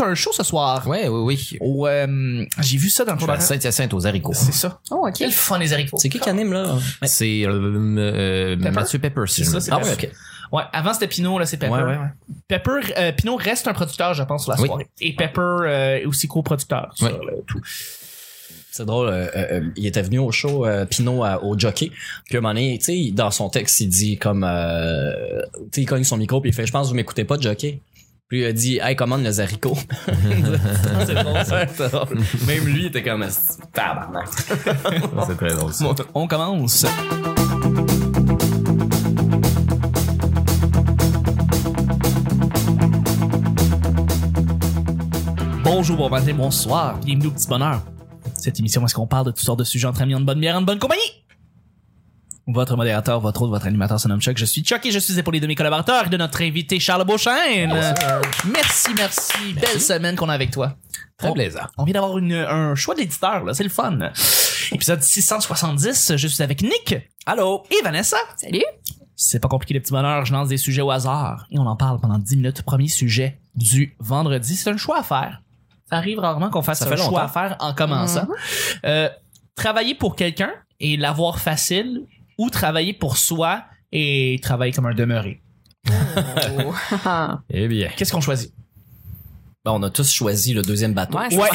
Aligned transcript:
un 0.00 0.14
show 0.14 0.30
ce 0.32 0.42
soir. 0.42 0.86
Ouais, 0.86 1.08
oui, 1.08 1.20
oui. 1.52 1.58
Au, 1.60 1.86
euh, 1.86 2.44
j'ai 2.60 2.78
vu 2.78 2.88
ça 2.90 3.04
dans 3.04 3.12
le 3.12 3.18
Je 3.18 3.22
suis 3.24 3.26
tour 3.26 3.34
à 3.36 3.40
Saint-Hyacinthe 3.40 3.94
aux 3.94 4.06
haricots. 4.06 4.32
C'est 4.34 4.52
ça. 4.52 4.80
Oh, 4.90 5.06
ok. 5.06 5.14
Quel 5.16 5.32
fun 5.32 5.58
les 5.58 5.72
haricots. 5.72 5.98
C'est 5.98 6.08
qui 6.08 6.18
qui 6.20 6.28
anime, 6.28 6.52
là? 6.52 6.76
C'est 7.04 7.44
euh, 7.46 7.96
euh, 7.98 8.56
Pepper? 8.56 8.70
Mathieu 8.70 8.98
Pepper. 8.98 9.22
si 9.26 9.44
C'est 9.44 9.50
je 9.50 9.54
me 9.56 9.60
c'est 9.60 9.72
Ah, 9.72 9.78
ouais, 9.78 9.92
ok. 9.92 10.10
Ouais, 10.52 10.62
avant 10.72 10.94
c'était 10.94 11.08
Pinot, 11.08 11.38
là 11.40 11.46
c'est 11.46 11.56
Pepper. 11.56 11.72
Ouais, 11.72 11.82
ouais, 11.82 11.96
ouais. 11.96 12.36
Pepper, 12.46 12.80
euh, 12.96 13.10
Pinot 13.12 13.34
reste 13.36 13.66
un 13.66 13.72
producteur, 13.72 14.14
je 14.14 14.22
pense, 14.22 14.44
sur 14.44 14.52
la 14.52 14.60
Oui. 14.60 14.68
soirée. 14.68 14.86
Et 15.00 15.14
Pepper 15.16 15.40
euh, 15.40 15.96
est 15.98 16.04
aussi 16.06 16.28
coproducteur 16.28 16.92
sur 16.94 17.06
Oui. 17.08 17.12
le 17.26 17.42
tout. 17.46 17.60
C'est 18.70 18.84
drôle, 18.84 19.08
euh, 19.08 19.26
euh, 19.34 19.60
il 19.76 19.86
était 19.86 20.02
venu 20.02 20.18
au 20.18 20.30
show 20.30 20.66
euh, 20.66 20.84
Pinot 20.84 21.24
à- 21.24 21.42
au 21.42 21.58
jockey. 21.58 21.90
Puis 22.26 22.36
à 22.36 22.38
un 22.38 22.40
moment 22.42 22.52
donné, 22.54 22.78
tu 22.78 22.84
sais, 22.84 23.10
dans 23.10 23.30
son 23.30 23.48
texte, 23.48 23.80
il 23.80 23.88
dit 23.88 24.18
comme 24.18 24.44
euh, 24.44 25.40
tu 25.54 25.58
sais, 25.72 25.80
il 25.82 25.86
cogne 25.86 26.04
son 26.04 26.18
micro 26.18 26.40
puis 26.40 26.50
il 26.50 26.54
fait 26.54 26.66
je 26.66 26.72
pense 26.72 26.86
que 26.86 26.90
vous 26.90 26.94
m'écoutez 26.96 27.24
pas 27.24 27.38
de 27.38 27.42
jockey. 27.42 27.80
Puis 28.28 28.40
il 28.40 28.44
a 28.44 28.52
dit 28.52 28.80
Hey, 28.82 28.96
commande 28.96 29.22
les 29.22 29.38
haricots. 29.40 29.76
c'est 31.06 31.14
drôle 31.14 31.44
ça. 31.44 31.66
C'est 31.68 31.92
drôle. 31.92 32.18
Même 32.48 32.64
lui 32.66 32.80
il 32.80 32.86
était 32.86 33.02
comme 33.04 33.24
tabarnak. 33.72 34.26
C'est 34.28 35.36
très 35.36 35.54
drôle. 35.54 35.72
ça. 35.72 35.84
Bon, 35.84 35.94
on 36.14 36.26
commence. 36.26 36.86
Bonjour, 45.62 45.96
bon 45.96 46.08
matin, 46.08 46.34
bonsoir, 46.34 46.98
bienvenue 46.98 47.28
au 47.28 47.30
petit 47.30 47.46
bonheur. 47.46 47.82
Cette 48.34 48.58
émission, 48.58 48.82
où 48.82 48.86
est-ce 48.86 48.94
qu'on 48.94 49.06
parle 49.06 49.26
de 49.26 49.30
toutes 49.30 49.40
sortes 49.40 49.58
de 49.60 49.64
sujets 49.64 49.86
entre 49.86 50.02
amis, 50.02 50.14
en 50.16 50.20
bonne 50.20 50.40
bière, 50.40 50.56
en 50.56 50.62
bonne 50.62 50.78
compagnie? 50.80 51.25
Votre 52.48 52.76
modérateur, 52.76 53.18
votre 53.20 53.42
autre, 53.42 53.50
votre 53.50 53.66
animateur 53.66 53.98
se 53.98 54.06
nomme 54.06 54.20
Chuck. 54.20 54.38
Je 54.38 54.44
suis 54.44 54.62
Chuck 54.62 54.86
et 54.86 54.92
je 54.92 55.00
suis 55.00 55.18
épaulé 55.18 55.40
de 55.40 55.48
mes 55.48 55.56
collaborateurs 55.56 56.06
et 56.06 56.08
de 56.08 56.16
notre 56.16 56.42
invité 56.42 56.78
Charles 56.78 57.04
Beauchesne. 57.04 57.72
Merci, 58.52 58.90
merci. 58.96 59.52
Belle 59.54 59.80
semaine 59.80 60.14
qu'on 60.14 60.28
a 60.28 60.34
avec 60.34 60.52
toi. 60.52 60.76
Très 61.18 61.28
On- 61.30 61.32
plaisant. 61.32 61.60
on 61.76 61.84
vient 61.84 61.94
d'avoir 61.94 62.18
une- 62.18 62.34
un 62.34 62.76
choix 62.76 62.94
d'éditeur, 62.94 63.42
là. 63.42 63.52
C'est 63.52 63.64
le 63.64 63.68
fun. 63.70 63.98
Épisode 64.70 65.02
670, 65.02 66.12
je 66.16 66.28
suis 66.28 66.42
avec 66.42 66.62
Nick. 66.62 66.94
Allô? 67.26 67.64
Et 67.70 67.82
Vanessa. 67.82 68.16
Salut. 68.36 68.62
C'est 69.16 69.40
pas 69.40 69.48
compliqué, 69.48 69.74
le 69.74 69.80
petit 69.80 69.92
bonheur. 69.92 70.24
Je 70.24 70.32
lance 70.32 70.48
des 70.48 70.56
sujets 70.58 70.82
au 70.82 70.90
hasard. 70.92 71.46
Et 71.50 71.58
on 71.58 71.66
en 71.66 71.74
parle 71.76 71.98
pendant 72.00 72.18
10 72.18 72.36
minutes. 72.36 72.62
Premier 72.62 72.86
sujet 72.88 73.40
du 73.56 73.96
vendredi. 73.98 74.54
C'est 74.54 74.70
un 74.70 74.76
choix 74.76 74.98
à 74.98 75.02
faire. 75.02 75.42
Ça 75.90 75.96
arrive 75.96 76.20
rarement 76.20 76.50
qu'on 76.50 76.62
fasse 76.62 76.78
Ça 76.80 76.86
un 76.86 76.90
fait 76.90 76.96
choix 76.96 77.06
longtemps. 77.06 77.16
à 77.24 77.28
faire 77.28 77.56
en 77.58 77.72
commençant. 77.74 78.28
Euh, 78.84 79.08
travailler 79.56 79.94
pour 79.96 80.14
quelqu'un 80.14 80.50
et 80.78 80.96
l'avoir 80.96 81.40
facile 81.40 82.02
ou 82.38 82.50
travailler 82.50 82.92
pour 82.92 83.16
soi 83.16 83.64
et 83.92 84.38
travailler 84.42 84.72
comme 84.72 84.86
un 84.86 84.94
demeuré. 84.94 85.42
Oh. 85.88 86.74
Eh 87.50 87.68
bien. 87.68 87.88
Qu'est-ce 87.96 88.12
qu'on 88.12 88.20
choisit? 88.20 88.52
Ben, 89.64 89.72
on 89.72 89.82
a 89.82 89.90
tous 89.90 90.12
choisi 90.12 90.52
le 90.54 90.62
deuxième 90.62 90.94
bateau. 90.94 91.18
Ouais, 91.18 91.28
Ouais. 91.36 91.48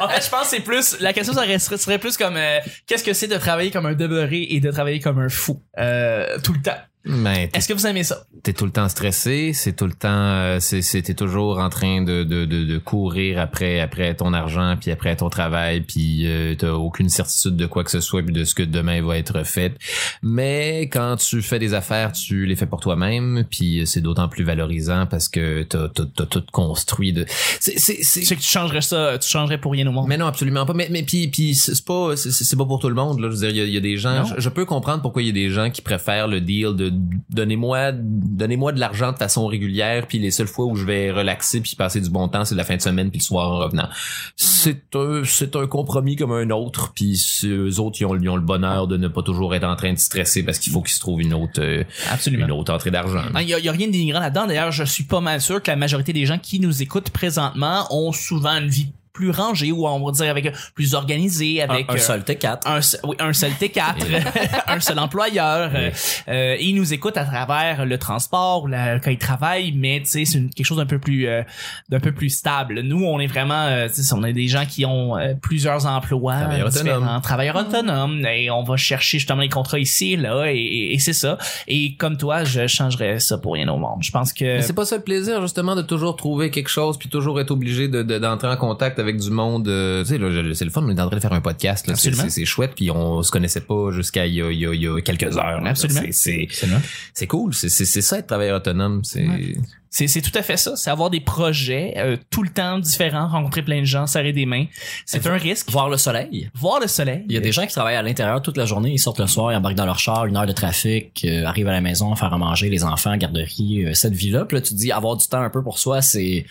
en 0.00 0.08
fait, 0.08 0.24
je 0.24 0.30
pense 0.30 0.42
que 0.42 0.46
c'est 0.48 0.60
plus 0.60 0.96
la 1.00 1.12
question 1.12 1.32
ça 1.34 1.42
resterait- 1.42 1.76
serait 1.78 1.98
plus 1.98 2.16
comme 2.16 2.36
euh, 2.36 2.58
qu'est-ce 2.86 3.04
que 3.04 3.12
c'est 3.12 3.28
de 3.28 3.36
travailler 3.36 3.70
comme 3.70 3.86
un 3.86 3.94
demeuré 3.94 4.46
et 4.50 4.60
de 4.60 4.70
travailler 4.70 5.00
comme 5.00 5.18
un 5.20 5.28
fou 5.28 5.62
euh, 5.78 6.38
tout 6.42 6.52
le 6.52 6.60
temps? 6.62 6.78
Mais 7.04 7.48
t'es- 7.48 7.58
Est-ce 7.58 7.68
que 7.68 7.72
vous 7.74 7.86
aimez 7.86 8.04
ça? 8.04 8.24
t'es 8.44 8.52
tout 8.52 8.64
le 8.64 8.72
temps 8.72 8.88
stressé, 8.88 9.52
c'est 9.54 9.74
tout 9.76 9.86
le 9.86 9.92
temps, 9.92 10.08
euh, 10.10 10.58
c'est, 10.60 10.80
t'es 11.02 11.14
toujours 11.14 11.58
en 11.60 11.68
train 11.68 12.02
de, 12.02 12.24
de, 12.24 12.44
de, 12.44 12.64
de 12.64 12.78
courir 12.78 13.38
après 13.38 13.78
après 13.80 14.14
ton 14.16 14.32
argent 14.32 14.76
puis 14.80 14.90
après 14.90 15.14
ton 15.14 15.28
travail 15.30 15.82
puis 15.82 16.26
euh, 16.26 16.56
t'as 16.56 16.72
aucune 16.72 17.08
certitude 17.08 17.54
de 17.56 17.66
quoi 17.66 17.84
que 17.84 17.90
ce 17.92 18.00
soit 18.00 18.22
puis 18.22 18.32
de 18.34 18.42
ce 18.44 18.54
que 18.56 18.62
demain 18.64 19.00
va 19.02 19.16
être 19.18 19.44
fait. 19.44 19.74
Mais 20.22 20.82
quand 20.92 21.16
tu 21.16 21.40
fais 21.42 21.58
des 21.58 21.74
affaires, 21.74 22.12
tu 22.12 22.46
les 22.46 22.56
fais 22.56 22.66
pour 22.66 22.80
toi-même 22.80 23.44
puis 23.50 23.82
c'est 23.86 24.00
d'autant 24.00 24.28
plus 24.28 24.44
valorisant 24.44 25.06
parce 25.06 25.28
que 25.28 25.62
t'as, 25.62 25.88
t'as, 25.88 26.04
t'as 26.16 26.26
tout 26.26 26.42
construit 26.52 27.12
de. 27.12 27.24
C'est, 27.60 27.74
que 27.76 28.40
tu 28.40 28.48
changerais 28.48 28.80
ça, 28.80 29.18
tu 29.18 29.28
changerais 29.28 29.58
pour 29.58 29.72
rien 29.72 29.86
au 29.86 29.92
monde. 29.92 30.08
Mais 30.08 30.16
non, 30.16 30.26
absolument 30.26 30.66
pas. 30.66 30.74
Mais, 30.74 30.88
mais 30.90 31.02
puis, 31.02 31.28
puis 31.28 31.54
c'est 31.54 31.84
pas, 31.84 32.16
c'est- 32.16 32.56
pas 32.56 32.64
pour 32.66 32.78
tout 32.80 32.88
le 32.88 32.94
monde. 32.94 33.20
Là. 33.20 33.28
Je 33.30 33.34
veux 33.36 33.40
dire, 33.46 33.50
il 33.50 33.56
y 33.56 33.60
a, 33.60 33.64
il 33.64 33.72
y 33.72 33.76
a 33.76 33.80
des 33.80 33.96
gens. 33.96 34.24
Je, 34.24 34.40
je 34.40 34.48
peux 34.48 34.64
comprendre 34.64 35.02
pourquoi 35.02 35.22
il 35.22 35.26
y 35.26 35.30
a 35.30 35.32
des 35.32 35.50
gens 35.50 35.70
qui 35.70 35.82
préfèrent 35.82 36.28
le 36.28 36.40
deal 36.40 36.74
de 36.76 36.88
donnez-moi, 37.30 37.92
donnez-moi 37.92 38.72
de 38.72 38.80
l'argent 38.80 39.12
de 39.12 39.16
façon 39.16 39.46
régulière. 39.46 40.06
Puis 40.06 40.18
les 40.18 40.30
seules 40.30 40.46
fois 40.46 40.66
où 40.66 40.76
je 40.76 40.84
vais 40.84 41.10
relaxer 41.10 41.60
puis 41.60 41.76
passer 41.76 42.00
du 42.00 42.10
bon 42.10 42.28
temps, 42.28 42.44
c'est 42.44 42.54
la 42.54 42.64
fin 42.64 42.76
de 42.76 42.82
semaine 42.82 43.10
puis 43.10 43.18
le 43.20 43.24
soir 43.24 43.50
en 43.50 43.58
revenant. 43.58 43.88
C'est 44.36 44.94
un, 44.94 45.22
c'est 45.24 45.56
un 45.56 45.66
compromis 45.66 46.16
comme 46.16 46.32
un 46.32 46.50
autre. 46.50 46.92
Puis 46.94 47.20
eux 47.44 47.80
autres, 47.80 47.98
ils 48.00 48.04
ont, 48.04 48.16
ils 48.16 48.28
ont 48.28 48.36
le 48.36 48.42
bonheur 48.42 48.86
de 48.86 48.96
ne 48.96 49.08
pas 49.08 49.22
toujours 49.22 49.54
être 49.54 49.64
en 49.64 49.76
train 49.76 49.92
de 49.92 49.98
stresser 49.98 50.42
parce 50.42 50.58
qu'il 50.58 50.72
faut 50.72 50.82
qu'ils 50.82 50.94
se 50.94 51.00
trouvent 51.00 51.20
une 51.20 51.34
autre, 51.34 51.60
euh, 51.60 51.84
Absolument. 52.10 52.46
une 52.46 52.52
autre 52.52 52.72
entrée 52.72 52.90
d'argent. 52.90 53.22
Il 53.40 53.48
y, 53.48 53.54
a, 53.54 53.58
y 53.58 53.68
a 53.68 53.72
rien 53.72 53.86
de 53.86 53.92
dénigrant 53.92 54.20
là-dedans. 54.20 54.46
D'ailleurs, 54.46 54.72
je 54.72 54.84
suis 54.84 55.04
pas 55.04 55.20
mal 55.20 55.40
sûr 55.40 55.62
que 55.62 55.70
la 55.70 55.76
majorité 55.76 56.12
des 56.12 56.26
gens 56.26 56.38
qui 56.38 56.60
nous 56.60 56.82
écoutent 56.82 57.10
présentement 57.10 57.86
ont 57.90 58.12
souvent 58.12 58.56
une 58.58 58.68
vie 58.68 58.92
plus 59.12 59.30
rangée 59.30 59.72
ou 59.72 59.86
on 59.86 60.04
va 60.04 60.12
dire 60.12 60.30
avec 60.30 60.52
plus 60.74 60.94
organisée, 60.94 61.60
avec 61.62 61.88
un, 61.90 61.92
un 61.92 61.96
euh, 61.96 62.00
seul 62.00 62.20
T4. 62.22 62.60
un, 62.66 62.80
oui, 63.08 63.16
un 63.18 63.32
seul 63.32 63.52
T4, 63.52 63.94
un 64.66 64.80
seul 64.80 64.98
employeur. 64.98 65.70
euh, 65.74 65.90
euh, 66.28 66.56
ils 66.60 66.74
nous 66.74 66.92
écoutent 66.94 67.16
à 67.16 67.24
travers 67.24 67.84
le 67.84 67.98
transport, 67.98 68.64
ou 68.64 68.66
la, 68.68 68.98
quand 69.00 69.10
ils 69.10 69.18
travaillent, 69.18 69.72
mais 69.72 70.00
tu 70.00 70.06
sais, 70.10 70.24
c'est 70.24 70.38
une- 70.38 70.50
quelque 70.50 70.66
chose 70.66 70.78
d'un 70.78 70.86
peu 70.86 70.98
plus, 70.98 71.26
euh, 71.28 71.42
d'un 71.88 72.00
peu 72.00 72.12
plus 72.12 72.30
stable. 72.30 72.80
Nous, 72.80 73.04
on 73.04 73.20
est 73.20 73.26
vraiment, 73.26 73.66
euh, 73.66 73.88
tu 73.88 74.02
sais, 74.02 74.14
on 74.14 74.24
est 74.24 74.32
des 74.32 74.48
gens 74.48 74.64
qui 74.66 74.84
ont 74.86 75.16
euh, 75.16 75.34
plusieurs 75.40 75.86
emplois, 75.86 76.36
Travailleurs 76.40 76.68
autonomes. 76.68 77.20
travailleurs 77.22 77.56
autonomes, 77.56 78.24
et 78.26 78.50
on 78.50 78.62
va 78.62 78.76
chercher 78.76 79.18
justement 79.18 79.42
les 79.42 79.48
contrats 79.48 79.78
ici 79.78 80.12
et 80.14 80.16
là, 80.16 80.46
et, 80.46 80.56
et- 80.56 80.94
et 80.94 80.98
c'est 80.98 81.12
ça. 81.12 81.38
Et 81.68 81.96
comme 81.96 82.16
toi, 82.16 82.44
je 82.44 82.66
changerais 82.66 83.20
ça 83.20 83.38
pour 83.38 83.54
rien 83.54 83.68
au 83.68 83.76
monde. 83.76 83.98
Je 84.02 84.10
pense 84.10 84.32
que 84.32 84.44
Mais 84.44 84.62
c'est 84.62 84.72
pas 84.72 84.84
ça 84.86 84.96
le 84.96 85.02
plaisir 85.02 85.40
justement 85.42 85.76
de 85.76 85.82
toujours 85.82 86.16
trouver 86.16 86.50
quelque 86.50 86.68
chose 86.68 86.98
puis 86.98 87.08
toujours 87.08 87.40
être 87.40 87.50
obligé 87.50 87.88
de 87.88 88.02
de- 88.02 88.18
d'entrer 88.18 88.48
en 88.48 88.56
contact 88.56 88.98
avec 89.02 89.18
du 89.18 89.30
monde. 89.30 89.68
euh, 89.68 90.02
tu 90.02 90.08
sais 90.10 90.18
là, 90.18 90.28
c'est 90.54 90.64
le 90.64 90.70
fun, 90.70 90.82
on 90.84 90.88
est 90.88 91.00
en 91.00 91.06
train 91.08 91.16
de 91.16 91.20
faire 91.22 91.32
un 91.34 91.40
podcast. 91.42 91.86
là. 91.86 91.94
C'est 91.94 92.08
Absolument. 92.08 92.22
c'est- 92.30 92.40
c'est 92.40 92.44
chouette 92.46 92.72
puis 92.74 92.90
on 92.90 93.22
se 93.22 93.30
connaissait 93.30 93.60
pas 93.60 93.90
jusqu'à 93.92 94.26
il 94.26 94.34
y 94.34 94.42
a, 94.42 94.50
il 94.50 94.58
y 94.60 94.66
a- 94.66 94.72
il 94.74 94.80
y 94.82 94.88
a 94.88 95.00
quelques 95.02 95.36
heures. 95.36 95.60
là. 95.60 95.70
Absolument. 95.70 96.00
C'est- 96.10 97.26
cool. 97.26 97.52
C'est 97.54 97.68
ça 97.68 98.18
être 98.18 98.26
travailleur 98.28 98.56
autonome. 98.58 99.02
C'est 99.04 99.26
Ouais. 99.28 99.54
C'est, 99.94 100.06
c'est 100.08 100.22
tout 100.22 100.32
à 100.38 100.40
fait 100.42 100.56
ça. 100.56 100.74
C'est 100.74 100.88
avoir 100.88 101.10
des 101.10 101.20
projets 101.20 101.92
euh, 101.98 102.16
tout 102.30 102.42
le 102.42 102.48
temps 102.48 102.78
différents, 102.78 103.28
rencontrer 103.28 103.60
plein 103.62 103.80
de 103.80 103.84
gens, 103.84 104.06
serrer 104.06 104.32
des 104.32 104.46
mains. 104.46 104.64
C'est 105.04 105.26
un 105.26 105.36
risque. 105.36 105.70
Voir 105.70 105.90
le 105.90 105.98
soleil. 105.98 106.48
Voir 106.54 106.80
le 106.80 106.86
soleil. 106.86 107.26
Il 107.28 107.34
y 107.34 107.36
a 107.36 107.40
des 107.40 107.52
gens 107.52 107.66
qui 107.66 107.74
travaillent 107.74 107.96
à 107.96 108.02
l'intérieur 108.02 108.40
toute 108.40 108.56
la 108.56 108.64
journée, 108.64 108.92
ils 108.92 108.98
sortent 108.98 109.20
le 109.20 109.26
soir, 109.26 109.52
ils 109.52 109.56
embarquent 109.56 109.74
dans 109.76 109.84
leur 109.84 109.98
char, 109.98 110.24
une 110.24 110.38
heure 110.38 110.46
de 110.46 110.52
trafic, 110.52 111.22
euh, 111.26 111.44
arrivent 111.44 111.68
à 111.68 111.72
la 111.72 111.82
maison, 111.82 112.16
faire 112.16 112.32
à 112.32 112.38
manger 112.38 112.70
les 112.70 112.84
enfants, 112.84 113.14
garderie, 113.18 113.84
euh, 113.84 113.92
cette 113.92 114.14
vie-là. 114.14 114.46
Puis 114.46 114.56
là, 114.56 114.62
tu 114.62 114.70
te 114.72 114.78
dis, 114.78 114.90
avoir 114.92 115.14
du 115.18 115.26
temps 115.26 115.42
un 115.42 115.50
peu 115.50 115.62
pour 115.62 115.78
soi, 115.78 116.00
c'est 116.00 116.46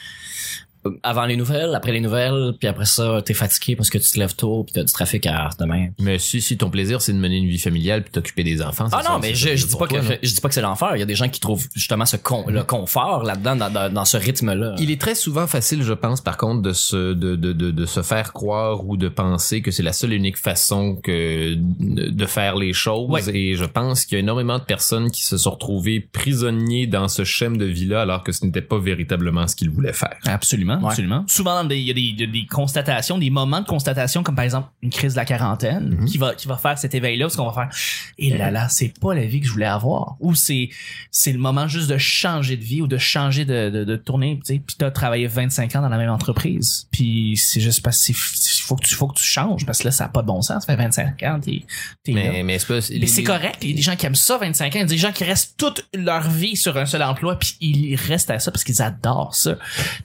avant 1.03 1.25
les 1.25 1.35
nouvelles, 1.35 1.75
après 1.75 1.91
les 1.91 1.99
nouvelles, 2.01 2.53
puis 2.59 2.67
après 2.67 2.85
ça, 2.85 3.21
t'es 3.23 3.33
fatigué 3.33 3.75
parce 3.75 3.89
que 3.89 3.97
tu 3.97 4.11
te 4.11 4.19
lèves 4.19 4.35
tôt, 4.35 4.63
puis 4.63 4.73
t'as 4.73 4.83
du 4.83 4.91
trafic 4.91 5.25
à 5.27 5.49
demain. 5.59 5.87
Mais 5.99 6.17
si 6.19 6.41
si 6.41 6.57
ton 6.57 6.69
plaisir 6.69 7.01
c'est 7.01 7.13
de 7.13 7.17
mener 7.17 7.37
une 7.37 7.47
vie 7.47 7.59
familiale 7.59 8.03
puis 8.03 8.11
t'occuper 8.11 8.43
des 8.43 8.61
enfants. 8.61 8.87
c'est 8.89 8.95
Ah 8.97 9.03
ça, 9.03 9.09
non, 9.11 9.19
mais 9.19 9.33
je, 9.35 9.55
je 9.55 9.65
dis 9.67 9.75
pas 9.75 9.87
que 9.87 9.95
non? 9.95 10.17
je 10.21 10.29
dis 10.33 10.41
pas 10.41 10.47
que 10.47 10.53
c'est 10.55 10.61
l'enfer. 10.61 10.91
Il 10.95 10.99
y 10.99 11.03
a 11.03 11.05
des 11.05 11.15
gens 11.15 11.29
qui 11.29 11.39
trouvent 11.39 11.67
justement 11.75 12.05
ce 12.05 12.17
con, 12.17 12.45
le 12.47 12.63
confort 12.63 13.23
là-dedans, 13.23 13.55
dans, 13.55 13.69
dans, 13.69 13.93
dans 13.93 14.05
ce 14.05 14.17
rythme-là. 14.17 14.75
Il 14.79 14.91
est 14.91 14.99
très 14.99 15.15
souvent 15.15 15.47
facile, 15.47 15.83
je 15.83 15.93
pense, 15.93 16.21
par 16.21 16.37
contre, 16.37 16.61
de 16.61 16.73
se 16.73 17.13
de, 17.13 17.35
de, 17.35 17.53
de, 17.53 17.71
de 17.71 17.85
se 17.85 18.01
faire 18.01 18.33
croire 18.33 18.85
ou 18.87 18.97
de 18.97 19.09
penser 19.09 19.61
que 19.61 19.71
c'est 19.71 19.83
la 19.83 19.93
seule 19.93 20.13
et 20.13 20.15
unique 20.15 20.37
façon 20.37 20.95
que 20.95 21.53
de 21.55 22.09
de 22.09 22.25
faire 22.25 22.55
les 22.55 22.73
choses. 22.73 23.09
Ouais. 23.09 23.21
Et 23.35 23.55
je 23.55 23.65
pense 23.65 24.05
qu'il 24.05 24.15
y 24.15 24.17
a 24.17 24.19
énormément 24.19 24.59
de 24.59 24.63
personnes 24.63 25.11
qui 25.11 25.23
se 25.23 25.37
sont 25.37 25.51
retrouvées 25.51 25.99
prisonniers 25.99 26.87
dans 26.87 27.07
ce 27.07 27.23
schème 27.23 27.57
de 27.57 27.65
vie-là, 27.65 28.01
alors 28.01 28.23
que 28.23 28.31
ce 28.31 28.45
n'était 28.45 28.61
pas 28.61 28.77
véritablement 28.79 29.47
ce 29.47 29.55
qu'ils 29.55 29.69
voulaient 29.69 29.93
faire. 29.93 30.17
Absolument, 30.25 30.70
Ouais. 30.79 30.87
absolument. 30.89 31.23
Souvent, 31.27 31.55
dans 31.55 31.63
des- 31.67 31.79
il 31.79 31.87
y 31.87 32.23
a 32.23 32.27
des, 32.27 32.45
constatations, 32.45 33.17
des 33.17 33.29
moments 33.29 33.61
de 33.61 33.65
constatation, 33.65 34.23
comme 34.23 34.35
par 34.35 34.45
exemple 34.45 34.69
une 34.81 34.89
crise 34.89 35.13
de 35.13 35.17
la 35.17 35.25
quarantaine, 35.25 35.97
Mhm. 35.99 36.05
qui 36.05 36.17
va 36.17 36.35
qui 36.35 36.47
va 36.47 36.57
faire 36.57 36.77
cet 36.77 36.93
éveil-là, 36.95 37.25
parce 37.25 37.35
qu'on 37.35 37.49
va 37.49 37.53
faire, 37.53 37.69
et 38.17 38.37
là 38.37 38.51
là, 38.51 38.69
c'est 38.69 38.93
pas 38.99 39.13
la 39.13 39.25
vie 39.25 39.41
que 39.41 39.47
je 39.47 39.51
voulais 39.51 39.65
avoir, 39.65 40.15
ou 40.19 40.35
c'est 40.35 40.69
c'est 41.11 41.31
le 41.33 41.39
moment 41.39 41.67
juste 41.67 41.89
de 41.89 41.97
changer 41.97 42.57
de 42.57 42.63
vie 42.63 42.81
ou 42.81 42.87
de 42.87 42.97
changer 42.97 43.45
de 43.45 43.69
de, 43.69 43.83
de 43.83 43.95
tourner, 43.95 44.39
tu 44.45 44.53
sais, 44.55 44.61
puis 44.65 44.75
t'as 44.77 44.91
travaillé 44.91 45.27
25 45.27 45.75
ans 45.75 45.81
dans 45.81 45.89
la 45.89 45.97
même 45.97 46.09
entreprise, 46.09 46.87
puis 46.91 47.35
c'est 47.37 47.61
juste 47.61 47.81
parce 47.81 47.97
que 47.99 48.13
c'est- 48.13 48.60
faut 48.71 48.75
que 48.77 48.85
tu 48.87 48.95
faut 48.95 49.07
que 49.07 49.17
tu 49.17 49.23
changes 49.23 49.65
parce 49.65 49.79
que 49.79 49.85
là 49.85 49.91
ça 49.91 50.05
a 50.05 50.09
pas 50.09 50.21
de 50.21 50.27
bon 50.27 50.41
sens, 50.41 50.63
ça 50.65 50.73
fait 50.75 50.81
25 50.81 51.21
ans, 51.23 51.39
t'es 51.39 51.63
t'es 52.03 52.13
là. 52.13 52.21
Mais, 52.31 52.43
mais 52.43 52.59
c'est 52.59 52.67
pas... 52.67 52.79
Mais 52.99 53.07
c'est 53.07 53.23
correct. 53.23 53.57
Il 53.61 53.69
y 53.69 53.73
a 53.73 53.75
des 53.75 53.81
gens 53.81 53.95
qui 53.95 54.05
aiment 54.05 54.15
ça 54.15 54.37
25 54.37 54.65
ans. 54.67 54.69
Il 54.75 54.79
y 54.79 54.83
a 54.83 54.85
des 54.85 54.97
gens 54.97 55.11
qui 55.11 55.23
restent 55.23 55.55
toute 55.57 55.85
leur 55.93 56.29
vie 56.29 56.55
sur 56.55 56.77
un 56.77 56.85
seul 56.85 57.03
emploi 57.03 57.37
puis 57.37 57.55
ils 57.59 57.95
restent 57.95 58.29
à 58.31 58.39
ça 58.39 58.51
parce 58.51 58.63
qu'ils 58.63 58.81
adorent 58.81 59.35
ça. 59.35 59.57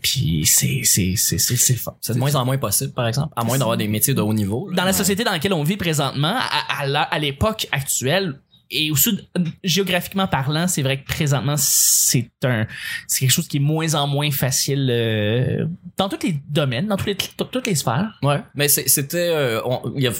Puis 0.03 0.45
c'est 0.47 0.81
c'est 0.85 1.15
c'est 1.17 1.39
c'est 1.39 1.57
c'est 1.57 1.75
fun. 1.75 1.95
C'est 2.01 2.15
de 2.15 2.19
moins 2.19 2.35
en 2.35 2.45
moins 2.45 2.59
possible, 2.59 2.93
par 2.93 3.07
exemple, 3.07 3.33
à 3.37 3.45
moins 3.45 3.59
d'avoir 3.59 3.77
des 3.77 3.89
métiers 3.89 4.15
de 4.15 4.21
haut 4.21 4.35
niveau. 4.35 4.69
là. 4.71 4.77
Dans 4.77 4.85
la 4.85 4.93
société 4.93 5.25
dans 5.25 5.33
laquelle 5.33 5.53
on 5.53 5.63
vit 5.63 5.77
présentement, 5.77 6.35
à, 6.37 6.81
à, 6.83 6.87
la- 6.87 7.03
à 7.03 7.19
l'époque 7.19 7.67
actuelle, 7.73 8.41
et 8.71 8.91
aussi 8.91 9.19
géographiquement 9.65 10.27
parlant, 10.27 10.67
c'est 10.69 10.83
vrai 10.83 11.01
que 11.01 11.07
présentement 11.07 11.55
c'est 11.57 12.31
un 12.45 12.67
c'est 13.07 13.21
quelque 13.21 13.31
chose 13.31 13.49
qui 13.49 13.59
est 13.59 13.61
moins 13.61 13.95
en 13.95 14.07
moins 14.07 14.31
facile 14.31 14.89
euh, 14.91 15.67
dans 15.97 16.09
tous 16.09 16.27
les 16.27 16.37
domaines, 16.49 16.87
dans 16.89 16.97
les, 17.07 17.15
tout- 17.15 17.45
toutes 17.45 17.67
les 17.67 17.75
sphères. 17.75 18.19
Ouais, 18.23 18.43
mais 18.55 18.69
c'était 18.69 19.31
euh, 19.33 19.61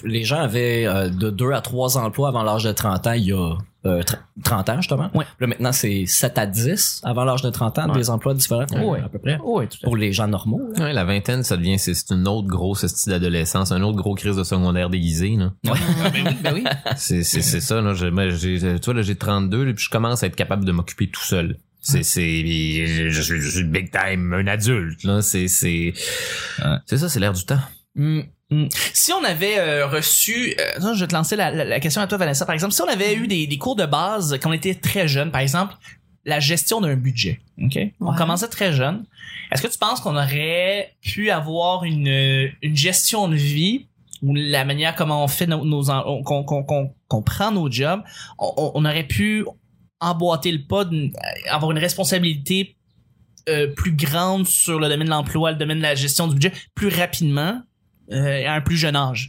les 0.05 0.25
gens 0.25 0.41
avaient 0.41 0.87
euh, 0.87 1.09
de 1.09 1.31
2 1.31 1.53
à 1.53 1.61
3 1.61 1.99
emplois 1.99 2.29
avant 2.29 2.43
l'âge 2.43 2.65
de 2.65 2.73
30 2.73 3.07
ans 3.07 3.13
il 3.13 3.25
y 3.25 3.33
a 3.33 3.57
euh, 3.87 4.01
tr- 4.03 4.19
30 4.45 4.69
ans 4.71 4.77
justement. 4.81 5.11
Ouais. 5.15 5.25
Là 5.41 5.47
maintenant 5.47 5.73
c'est 5.73 6.05
7 6.07 6.39
à 6.39 6.47
10 6.47 7.01
avant 7.05 7.25
l'âge 7.25 7.43
de 7.43 7.51
30 7.51 7.79
ans 7.79 7.89
Ouais. 7.91 7.95
des 7.99 8.11
emplois 8.11 8.35
différents 8.35 8.67
Ouais. 8.85 9.01
à 9.01 9.09
peu 9.09 9.19
près 9.19 9.39
tout 9.39 9.79
pour 9.83 9.97
les 9.97 10.13
gens 10.13 10.29
normaux. 10.29 10.61
la 10.79 11.05
vingtaine, 11.05 11.43
ça 11.43 11.57
devient, 11.57 11.79
c'est 11.79 11.95
une 12.11 12.27
autre 12.29 12.49
grosse 12.49 12.87
style 12.87 13.13
d'adolescence, 13.13 13.73
un 13.73 13.83
autre 13.83 13.97
gros 13.97 14.15
crise 14.15 14.37
de 14.37 14.45
secondaire 14.45 14.91
déguisé, 14.91 15.37
là. 15.37 15.53
ben 15.65 15.73
oui, 16.15 16.23
ben 16.43 16.55
oui. 16.55 16.65
C'est, 16.97 17.23
ça, 17.23 17.81
là. 17.81 17.95
J'ai, 17.95 18.09
tu 18.81 18.85
vois, 18.85 18.95
là, 18.95 19.03
j'ai 19.03 19.17
32, 19.17 19.65
là, 19.65 19.73
puis 19.73 19.85
je 19.85 19.91
commence 19.91 20.23
à 20.23 20.27
être 20.27 20.37
capable 20.37 20.65
de 20.65 20.73
m'occuper 20.73 21.09
tout 21.09 21.23
seul. 21.25 21.57
C'est, 21.81 22.03
c'est, 22.03 22.45
je, 22.87 23.09
je 23.11 23.23
suis, 23.23 23.41
je 23.41 23.49
suis 23.49 23.65
big 23.65 23.91
time, 23.93 24.33
un 24.35 24.47
adulte, 24.47 25.05
là. 25.05 25.23
C'est, 25.23 25.49
c'est, 25.49 25.93
c'est 26.87 26.97
ça, 26.99 27.09
c'est 27.09 27.21
l'air 27.21 27.33
du 27.33 27.45
temps. 27.45 27.61
Mm, 27.95 28.19
mm. 28.19 28.25
Si 28.93 29.13
on 29.13 29.25
avait 29.25 29.59
euh, 29.59 29.87
reçu, 29.87 30.55
euh, 30.59 30.95
je 30.95 31.01
vais 31.01 31.07
te 31.09 31.15
lancer 31.15 31.35
la, 31.37 31.51
la- 31.51 31.65
la 31.65 31.81
question 31.81 32.01
à 32.01 32.07
toi 32.07 32.17
Vanessa. 32.19 32.47
Par 32.47 32.55
exemple, 32.55 32.75
si 32.75 32.83
on 32.83 32.89
avait 32.89 33.15
eu 33.15 33.27
des, 33.27 33.47
des 33.47 33.59
cours 33.59 33.75
de 33.77 33.87
base 33.87 34.39
quand 34.41 34.51
on 34.51 34.53
était 34.53 34.75
très 34.75 35.09
jeune, 35.09 35.31
par 35.33 35.41
exemple, 35.41 35.75
la 36.25 36.39
gestion 36.41 36.81
d'un 36.81 36.95
budget, 36.97 37.41
ok, 37.63 37.79
on 38.01 38.15
commençait 38.15 38.49
très 38.49 38.73
jeune. 38.73 39.05
Est-ce 39.51 39.63
que 39.63 39.69
tu 39.69 39.79
penses 39.79 40.01
qu'on 40.01 40.17
aurait 40.17 40.95
pu 41.03 41.31
avoir 41.31 41.85
une, 41.85 42.51
une 42.63 42.77
gestion 42.77 43.29
de 43.29 43.37
vie 43.37 43.87
ou 44.23 44.35
la 44.35 44.65
manière 44.65 44.95
comment 44.97 45.23
on 45.25 45.29
fait 45.29 45.47
nos, 45.47 45.61
qu'on 46.25 47.23
prend 47.23 47.53
nos 47.53 47.71
jobs, 47.71 48.03
on, 48.39 48.85
aurait 48.85 49.05
pu 49.07 49.45
emboîter 50.01 50.53
le 50.53 50.63
pas, 50.67 50.85
avoir 51.51 51.71
une 51.73 51.79
responsabilité 51.79 52.77
euh, 53.49 53.69
plus 53.75 53.93
grande 53.93 54.47
sur 54.47 54.81
le 54.81 54.89
domaine 54.89 55.07
de 55.07 55.13
l'emploi, 55.13 55.53
le 55.53 55.59
domaine 55.59 55.79
de 55.79 55.83
la 55.83 55.95
gestion 55.95 56.27
du 56.29 56.35
budget, 56.35 56.53
plus 56.75 56.89
rapidement? 56.89 57.61
Euh, 58.13 58.47
à 58.47 58.55
un 58.55 58.61
plus 58.61 58.77
jeune 58.77 58.97
âge. 58.97 59.29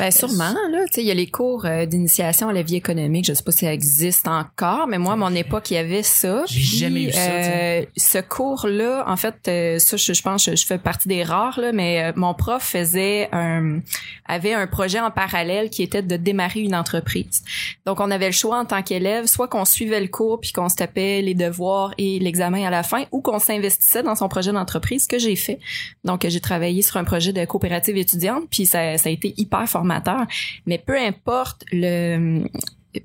Ben 0.00 0.10
sûrement 0.10 0.54
là, 0.70 0.84
tu 0.86 0.94
sais 0.94 1.02
il 1.02 1.06
y 1.06 1.10
a 1.10 1.14
les 1.14 1.28
cours 1.28 1.66
euh, 1.66 1.84
d'initiation 1.84 2.48
à 2.48 2.54
la 2.54 2.62
vie 2.62 2.76
économique, 2.76 3.26
je 3.26 3.34
sais 3.34 3.42
pas 3.42 3.52
si 3.52 3.66
ça 3.66 3.72
existe 3.72 4.26
encore, 4.26 4.86
mais 4.86 4.96
moi 4.96 5.12
à 5.12 5.16
mon 5.16 5.34
époque 5.34 5.70
il 5.70 5.74
y 5.74 5.76
avait 5.76 6.02
ça. 6.02 6.44
J'ai 6.46 6.78
jamais 6.78 7.02
eu 7.02 7.12
ça, 7.12 7.20
euh, 7.20 7.84
ce 7.98 8.18
cours 8.18 8.66
là, 8.66 9.04
en 9.06 9.16
fait 9.16 9.34
euh, 9.48 9.78
ça 9.78 9.98
je, 9.98 10.14
je 10.14 10.22
pense 10.22 10.46
je, 10.46 10.56
je 10.56 10.64
fais 10.64 10.78
partie 10.78 11.06
des 11.06 11.22
rares 11.22 11.60
là, 11.60 11.72
mais 11.72 12.02
euh, 12.02 12.12
mon 12.16 12.32
prof 12.32 12.62
faisait 12.62 13.28
un 13.32 13.80
avait 14.24 14.54
un 14.54 14.66
projet 14.66 15.00
en 15.00 15.10
parallèle 15.10 15.68
qui 15.68 15.82
était 15.82 16.02
de 16.02 16.16
démarrer 16.16 16.60
une 16.60 16.74
entreprise. 16.74 17.42
Donc 17.84 18.00
on 18.00 18.10
avait 18.10 18.26
le 18.26 18.32
choix 18.32 18.58
en 18.58 18.64
tant 18.64 18.82
qu'élève, 18.82 19.26
soit 19.26 19.48
qu'on 19.48 19.66
suivait 19.66 20.00
le 20.00 20.08
cours 20.08 20.40
puis 20.40 20.52
qu'on 20.52 20.70
se 20.70 20.76
tapait 20.76 21.20
les 21.20 21.34
devoirs 21.34 21.92
et 21.98 22.18
l'examen 22.20 22.64
à 22.64 22.70
la 22.70 22.82
fin 22.82 23.04
ou 23.12 23.20
qu'on 23.20 23.38
s'investissait 23.38 24.02
dans 24.02 24.14
son 24.14 24.28
projet 24.28 24.52
d'entreprise, 24.52 25.06
que 25.06 25.18
j'ai 25.18 25.36
fait. 25.36 25.58
Donc 26.04 26.26
j'ai 26.26 26.40
travaillé 26.40 26.80
sur 26.80 26.96
un 26.96 27.04
projet 27.04 27.34
de 27.34 27.44
coopérative 27.44 27.98
étudiante 27.98 28.44
puis 28.50 28.64
ça, 28.64 28.96
ça 28.96 29.10
a 29.10 29.12
été 29.12 29.34
hyper 29.36 29.68
formateur. 29.68 29.89
Mais 30.66 30.78
peu 30.78 30.96
importe 30.98 31.64
le 31.72 32.44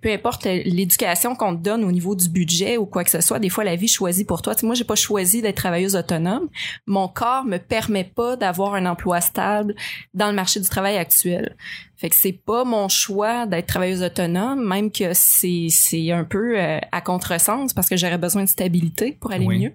peu 0.02 0.12
importe 0.12 0.46
l'éducation 0.46 1.36
qu'on 1.36 1.56
te 1.56 1.62
donne 1.62 1.84
au 1.84 1.92
niveau 1.92 2.16
du 2.16 2.28
budget 2.28 2.78
ou 2.78 2.88
quoi 2.88 3.04
que 3.04 3.12
ce 3.12 3.22
soit, 3.22 3.38
des 3.38 3.50
fois 3.50 3.64
la 3.64 3.76
vie 3.76 3.88
choisit 3.88 4.28
pour 4.28 4.42
toi. 4.42 4.56
Tu 4.56 4.62
sais, 4.62 4.66
moi, 4.66 4.74
j'ai 4.74 4.84
pas 4.84 4.96
choisi 4.96 5.44
d'être 5.44 5.58
travailleuse 5.58 5.96
autonome. 5.96 6.50
Mon 6.88 7.08
corps 7.08 7.46
me 7.46 7.58
permet 7.58 8.04
pas 8.04 8.36
d'avoir 8.36 8.74
un 8.74 8.88
emploi 8.88 9.22
stable 9.22 9.76
dans 10.16 10.28
le 10.28 10.34
marché 10.34 10.60
du 10.60 10.68
travail 10.68 10.98
actuel. 10.98 11.56
Fait 11.98 12.10
que 12.10 12.16
c'est 12.16 12.34
pas 12.34 12.64
mon 12.66 12.90
choix 12.90 13.46
d'être 13.46 13.68
travailleuse 13.68 14.04
autonome, 14.04 14.68
même 14.68 14.92
que 14.92 15.12
c'est 15.14 15.68
c'est 15.70 16.12
un 16.12 16.24
peu 16.26 16.60
euh, 16.60 16.80
à 16.92 17.02
contresens 17.02 17.74
parce 17.74 17.88
que 17.88 17.96
j'aurais 17.96 18.18
besoin 18.18 18.44
de 18.44 18.50
stabilité 18.50 19.18
pour 19.20 19.32
aller 19.32 19.46
Oui. 19.46 19.60
mieux. 19.60 19.74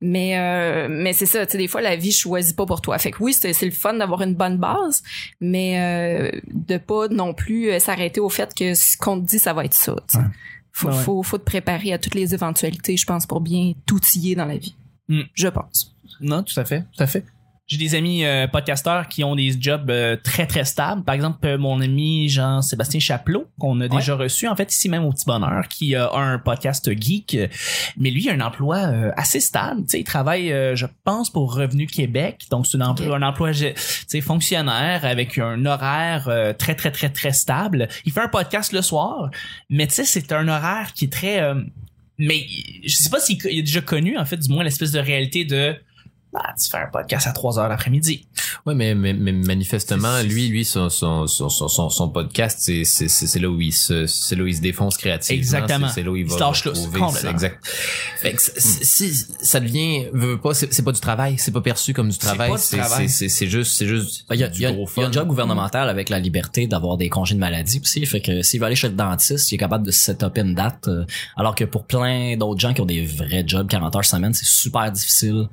Mais 0.00 0.38
euh, 0.38 0.88
mais 0.90 1.12
c'est 1.14 1.26
ça, 1.26 1.46
tu 1.46 1.52
sais 1.52 1.58
des 1.58 1.68
fois 1.68 1.80
la 1.80 1.96
vie 1.96 2.12
choisit 2.12 2.54
pas 2.54 2.66
pour 2.66 2.82
toi. 2.82 2.98
Fait 2.98 3.10
que 3.10 3.22
oui, 3.22 3.32
c'est 3.32 3.52
c'est 3.54 3.64
le 3.66 3.72
fun 3.72 3.94
d'avoir 3.94 4.20
une 4.22 4.34
bonne 4.34 4.58
base, 4.58 5.02
mais 5.40 5.80
euh, 5.80 6.40
de 6.52 6.76
pas 6.76 7.08
non 7.08 7.32
plus 7.32 7.70
euh, 7.70 7.78
s'arrêter 7.78 8.20
au 8.20 8.28
fait 8.28 8.54
que 8.54 8.74
ce 8.74 8.96
qu'on 8.98 9.20
te 9.20 9.26
dit 9.26 9.38
ça 9.38 9.52
va 9.54 9.64
être 9.64 9.74
ça. 9.74 9.94
Ouais. 9.94 10.20
Faut, 10.72 10.88
ouais. 10.88 10.94
faut 11.02 11.22
faut 11.22 11.38
te 11.38 11.44
préparer 11.44 11.92
à 11.92 11.98
toutes 11.98 12.14
les 12.16 12.34
éventualités, 12.34 12.96
je 12.96 13.06
pense, 13.06 13.26
pour 13.26 13.40
bien 13.40 13.72
t'outiller 13.86 14.34
dans 14.34 14.44
la 14.44 14.58
vie. 14.58 14.74
Mm. 15.08 15.22
Je 15.32 15.48
pense. 15.48 15.94
Non, 16.20 16.42
tout 16.42 16.58
à 16.60 16.64
fait, 16.64 16.80
tout 16.96 17.02
à 17.02 17.06
fait. 17.06 17.24
J'ai 17.66 17.78
des 17.78 17.94
amis 17.94 18.26
euh, 18.26 18.46
podcasteurs 18.46 19.08
qui 19.08 19.24
ont 19.24 19.34
des 19.34 19.58
jobs 19.58 19.88
euh, 19.88 20.18
très 20.22 20.46
très 20.46 20.66
stables. 20.66 21.02
Par 21.02 21.14
exemple, 21.14 21.46
euh, 21.46 21.56
mon 21.56 21.80
ami 21.80 22.28
Jean-Sébastien 22.28 23.00
Chaplot, 23.00 23.46
qu'on 23.58 23.80
a 23.80 23.88
déjà 23.88 24.16
reçu 24.16 24.46
en 24.48 24.54
fait 24.54 24.70
ici 24.70 24.90
même 24.90 25.02
au 25.02 25.10
Petit 25.10 25.24
Bonheur, 25.24 25.66
qui 25.68 25.94
a 25.94 26.12
un 26.12 26.38
podcast 26.38 26.90
geek, 26.94 27.38
mais 27.96 28.10
lui 28.10 28.28
a 28.28 28.34
un 28.34 28.42
emploi 28.42 28.76
euh, 28.76 29.12
assez 29.16 29.40
stable. 29.40 29.80
Tu 29.84 29.92
sais, 29.92 30.00
il 30.00 30.04
travaille, 30.04 30.52
euh, 30.52 30.76
je 30.76 30.84
pense, 31.04 31.30
pour 31.30 31.54
Revenu 31.54 31.86
Québec, 31.86 32.42
donc 32.50 32.66
c'est 32.66 32.76
un 32.76 32.88
emploi, 32.88 33.16
un 33.16 33.22
emploi, 33.22 33.52
tu 33.52 33.72
sais, 33.74 34.20
fonctionnaire 34.20 35.06
avec 35.06 35.38
un 35.38 35.64
horaire 35.64 36.28
euh, 36.28 36.52
très 36.52 36.74
très 36.74 36.90
très 36.90 37.08
très 37.08 37.32
stable. 37.32 37.88
Il 38.04 38.12
fait 38.12 38.20
un 38.20 38.28
podcast 38.28 38.72
le 38.72 38.82
soir, 38.82 39.30
mais 39.70 39.86
tu 39.86 39.94
sais, 39.94 40.04
c'est 40.04 40.32
un 40.32 40.48
horaire 40.48 40.92
qui 40.92 41.06
est 41.06 41.12
très 41.12 41.40
euh, 41.40 41.54
mais 42.18 42.46
je 42.84 42.94
sais 42.94 43.10
pas 43.10 43.20
s'il 43.20 43.38
il 43.46 43.58
a 43.58 43.62
déjà 43.62 43.80
connu 43.80 44.16
en 44.18 44.24
fait 44.24 44.36
du 44.36 44.52
moins 44.52 44.62
l'espèce 44.62 44.92
de 44.92 45.00
réalité 45.00 45.44
de 45.44 45.74
bah, 46.34 46.52
tu 46.60 46.68
fais 46.68 46.78
un 46.78 46.88
podcast 46.92 47.26
à 47.28 47.32
3 47.32 47.58
heures 47.60 47.68
l'après-midi. 47.68 48.26
Ouais, 48.66 48.74
mais, 48.74 48.94
mais, 48.94 49.12
mais 49.14 49.32
manifestement, 49.32 50.20
lui, 50.22 50.48
lui, 50.48 50.64
son, 50.64 50.90
son, 50.90 51.26
son, 51.28 51.48
son, 51.48 51.88
son- 51.88 52.08
podcast, 52.08 52.58
c'est, 52.60 52.84
c'est, 52.84 53.08
c'est 53.08 53.26
c'est 53.26 53.38
là 53.38 53.48
où 53.48 53.60
il 53.60 53.72
se, 53.72 54.06
c'est 54.06 54.34
là 54.36 54.42
où 54.42 54.46
il 54.46 54.56
se 54.56 54.60
défonce 54.60 54.96
créativement. 54.96 55.38
Exactement. 55.38 55.88
C'est, 55.88 56.02
là 56.02 56.10
où 56.10 56.16
il 56.16 56.26
Il 56.26 56.28
va 56.30 56.52
se 56.52 57.26
exact. 57.26 57.64
Fait 58.20 58.32
que 58.32 58.42
si 58.60 59.14
ça 59.40 59.60
devient, 59.60 60.06
veut, 60.12 60.38
pas, 60.40 60.54
c'est, 60.54 60.82
pas 60.84 60.92
du 60.92 61.00
travail, 61.00 61.36
c'est 61.38 61.50
pas 61.52 61.60
perçu 61.60 61.92
comme 61.94 62.10
du 62.10 62.18
travail. 62.18 62.52
C'est, 62.58 63.46
juste, 63.46 63.72
c'est 63.76 63.86
juste 63.86 64.24
Ben, 64.28 64.34
Il 64.34 64.40
y 64.40 64.44
a, 64.44 64.48
du 64.48 64.60
y 64.62 64.66
a- 64.66 64.72
gros 64.72 64.88
il 64.96 65.00
y 65.00 65.04
a 65.04 65.08
un 65.08 65.12
job 65.12 65.28
gouvernemental 65.28 65.88
avec 65.88 66.08
la 66.08 66.18
liberté 66.18 66.66
d'avoir 66.66 66.96
des 66.96 67.08
congés 67.08 67.34
de 67.34 67.40
maladie 67.40 67.80
aussi. 67.82 68.04
Fait 68.06 68.20
que 68.20 68.42
s'il 68.42 68.60
veut 68.60 68.66
aller 68.66 68.76
chez 68.76 68.88
le 68.88 68.94
dentiste, 68.94 69.50
il 69.52 69.54
est 69.56 69.58
capable 69.58 69.86
de 69.86 69.90
se 69.90 69.98
set-up 70.00 70.36
une 70.38 70.54
date. 70.54 70.88
euh, 70.88 71.04
alors 71.36 71.54
que 71.54 71.64
pour 71.64 71.84
plein 71.84 72.36
d'autres 72.36 72.60
gens 72.60 72.74
qui 72.74 72.80
ont 72.80 72.86
des 72.86 73.04
vrais 73.04 73.44
jobs 73.46 73.68
40 73.68 73.96
heures 73.96 74.04
semaine, 74.04 74.34
c'est 74.34 74.44
super 74.46 74.90
difficile. 74.92 75.48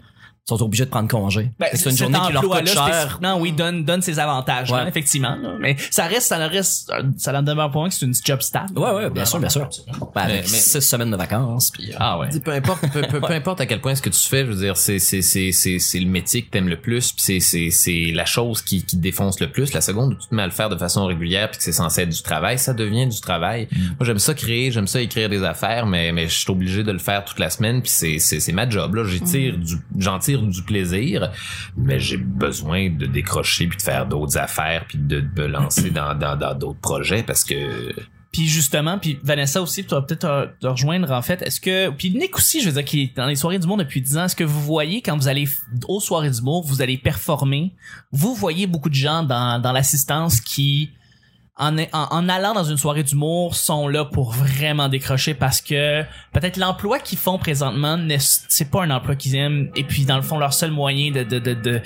Ils 0.48 0.58
sont 0.58 0.64
obligés 0.64 0.86
de 0.86 0.90
prendre 0.90 1.08
congé. 1.08 1.52
Ben, 1.60 1.68
c'est 1.76 1.92
une 1.92 1.98
journée 1.98 2.18
qui 2.26 2.34
leur 2.34 2.42
coûte 2.42 2.68
cher. 2.68 2.84
spécifiquement, 2.88 3.38
oui, 3.40 3.52
donne, 3.52 3.86
donne 3.86 4.02
ses 4.02 4.18
avantages, 4.18 4.72
Ouais. 4.72 4.80
là, 4.80 4.88
effectivement. 4.88 5.36
là. 5.36 5.54
Mais 5.60 5.76
ça 5.92 6.08
reste, 6.08 6.28
ça 6.30 6.38
reste, 6.48 6.92
ça 7.18 7.32
n'en 7.32 7.44
demeure 7.44 7.70
pas 7.70 7.88
que 7.88 7.94
c'est 7.94 8.08
une 8.08 8.14
job 8.26 8.42
stable. 8.42 8.78
Ouais, 8.78 8.90
ouais, 8.92 9.10
bien 9.12 9.24
sûr, 9.24 9.40
bien 9.40 9.50
sûr. 9.50 9.70
Ben, 10.16 10.22
avec 10.24 10.36
Mais- 10.38 10.42
mais- 10.42 10.48
six 10.48 10.82
semaines 10.82 11.12
de 11.12 11.16
vacances. 11.16 11.70
Puis, 11.72 11.92
euh, 11.92 11.98
Ah 12.00 12.18
ouais. 12.18 12.30
Dis, 12.30 12.40
peu 12.40 12.52
importe 12.52 12.82
peu, 12.92 13.02
peu, 13.04 13.22
peu 13.22 13.34
importe 13.34 13.62
à 13.62 13.68
quel 13.68 13.82
point 13.82 13.94
ce 13.94 14.02
que 14.02 14.10
tu 14.10 14.20
fais 14.20 14.44
je 14.46 14.52
veux 14.52 14.58
dire 14.66 14.76
c'est 14.78 14.98
c'est 14.98 15.22
c'est 15.22 15.52
c'est 15.52 15.78
c'est 15.78 16.00
le 16.00 16.08
métier 16.10 16.42
que 16.42 16.50
t'aimes 16.50 16.70
le 16.70 16.80
plus 16.82 17.12
puis 17.12 17.22
c'est 17.24 17.40
c'est 17.40 17.70
c'est 17.70 18.12
la 18.14 18.26
chose 18.26 18.62
qui 18.64 18.84
qui 18.84 18.96
te 18.98 19.02
défonce 19.02 19.40
le 19.40 19.52
plus 19.52 19.74
la 19.74 19.82
seconde 19.82 20.14
où 20.14 20.16
tu 20.16 20.28
te 20.28 20.34
mets 20.36 20.42
à 20.44 20.48
le 20.48 20.52
faire 20.52 20.70
de 20.70 20.76
façon 20.76 21.06
régulière 21.06 21.50
puis 21.52 21.60
que 21.60 21.64
c'est 21.64 21.72
censé 21.72 22.02
être 22.02 22.10
du 22.10 22.22
travail 22.24 22.58
ça 22.58 22.74
devient 22.74 23.08
du 23.08 23.22
travail 23.22 23.68
moi 23.72 24.06
j'aime 24.06 24.18
ça 24.20 24.34
créer 24.34 24.72
j'aime 24.72 24.88
ça 24.88 25.02
écrire 25.02 25.30
des 25.30 25.44
affaires 25.44 25.86
mais 25.86 26.12
mais 26.12 26.28
je 26.28 26.36
suis 26.40 26.50
obligé 26.52 26.84
de 26.84 26.92
le 26.92 26.98
faire 27.00 27.24
toute 27.26 27.38
la 27.40 27.50
semaine 27.52 27.82
puis 27.82 27.92
c'est 27.92 28.18
c'est 28.20 28.40
c'est 28.40 28.52
ma 28.54 28.68
job 28.68 28.96
là 28.96 29.04
j'y 29.06 29.22
tire 29.22 29.58
du 29.58 29.76
j'en 29.98 30.18
du 30.38 30.64
plaisir 30.64 31.32
mais 31.78 32.00
j'ai 32.00 32.18
besoin 32.18 32.90
de 32.90 33.06
décrocher 33.06 33.68
puis 33.68 33.78
de 33.78 33.82
faire 33.82 34.06
d'autres 34.06 34.38
affaires 34.38 34.86
puis 34.88 34.98
de 34.98 35.24
me 35.38 35.48
lancer 35.48 35.90
dans 35.90 36.16
dans 36.16 36.36
dans 36.36 36.56
d'autres 36.56 36.80
projets 36.80 37.24
parce 37.24 37.44
que 37.44 37.94
Puis 38.32 38.48
justement, 38.48 38.98
puis 38.98 39.20
Vanessa 39.24 39.62
aussi, 39.62 39.84
tu 39.84 39.90
vas 39.90 40.02
peut-être 40.02 40.54
te, 40.62 40.68
rejoindre 40.68 41.12
en 41.12 41.22
fait. 41.22 41.42
Est-ce 41.42 41.60
que 41.60 41.90
puis 41.90 42.12
Nick 42.12 42.38
aussi, 42.38 42.62
je 42.62 42.68
veux 42.68 42.76
dire, 42.76 42.86
qui 42.86 43.02
est 43.02 43.16
dans 43.16 43.26
les 43.26 43.36
soirées 43.36 43.60
du 43.60 43.68
monde 43.68 43.80
depuis 43.80 44.02
10 44.02 44.18
ans, 44.18 44.26
est-ce 44.26 44.38
que 44.38 44.46
vous 44.46 44.62
voyez 44.62 45.02
quand 45.02 45.18
vous 45.18 45.28
allez 45.28 45.48
aux 45.88 46.00
soirées 46.00 46.30
du 46.30 46.42
monde, 46.42 46.64
vous 46.66 46.82
allez 46.82 46.98
performer, 46.98 47.74
vous 48.12 48.34
voyez 48.34 48.68
beaucoup 48.68 48.90
de 48.90 48.96
gens 48.96 49.24
dans 49.24 49.62
dans 49.62 49.74
l'assistance 49.74 50.40
qui 50.40 50.92
en, 51.62 51.78
en, 51.78 51.88
en 51.94 52.28
allant 52.28 52.54
dans 52.54 52.64
une 52.66 52.76
soirée 52.78 53.04
d'humour 53.04 53.56
sont 53.56 53.88
là 53.88 54.04
pour 54.04 54.32
vraiment 54.34 54.90
décrocher 54.90 55.34
parce 55.34 55.62
que 55.62 56.02
peut-être 56.34 56.58
l'emploi 56.58 57.00
qu'ils 57.00 57.18
font 57.20 57.38
présentement 57.38 57.98
n'est- 57.98 58.18
c'est 58.50 58.70
pas 58.70 58.84
un 58.84 58.90
emploi 58.92 59.16
qu'ils 59.16 59.36
aiment. 59.36 59.70
Et 59.76 59.84
puis 59.86 60.04
dans 60.06 60.18
le 60.18 60.24
fond 60.24 60.38
leur 60.40 60.54
seul 60.54 60.72
moyen 60.72 61.12
de 61.12 61.24
de 61.24 61.40
de, 61.40 61.54
de 61.54 61.82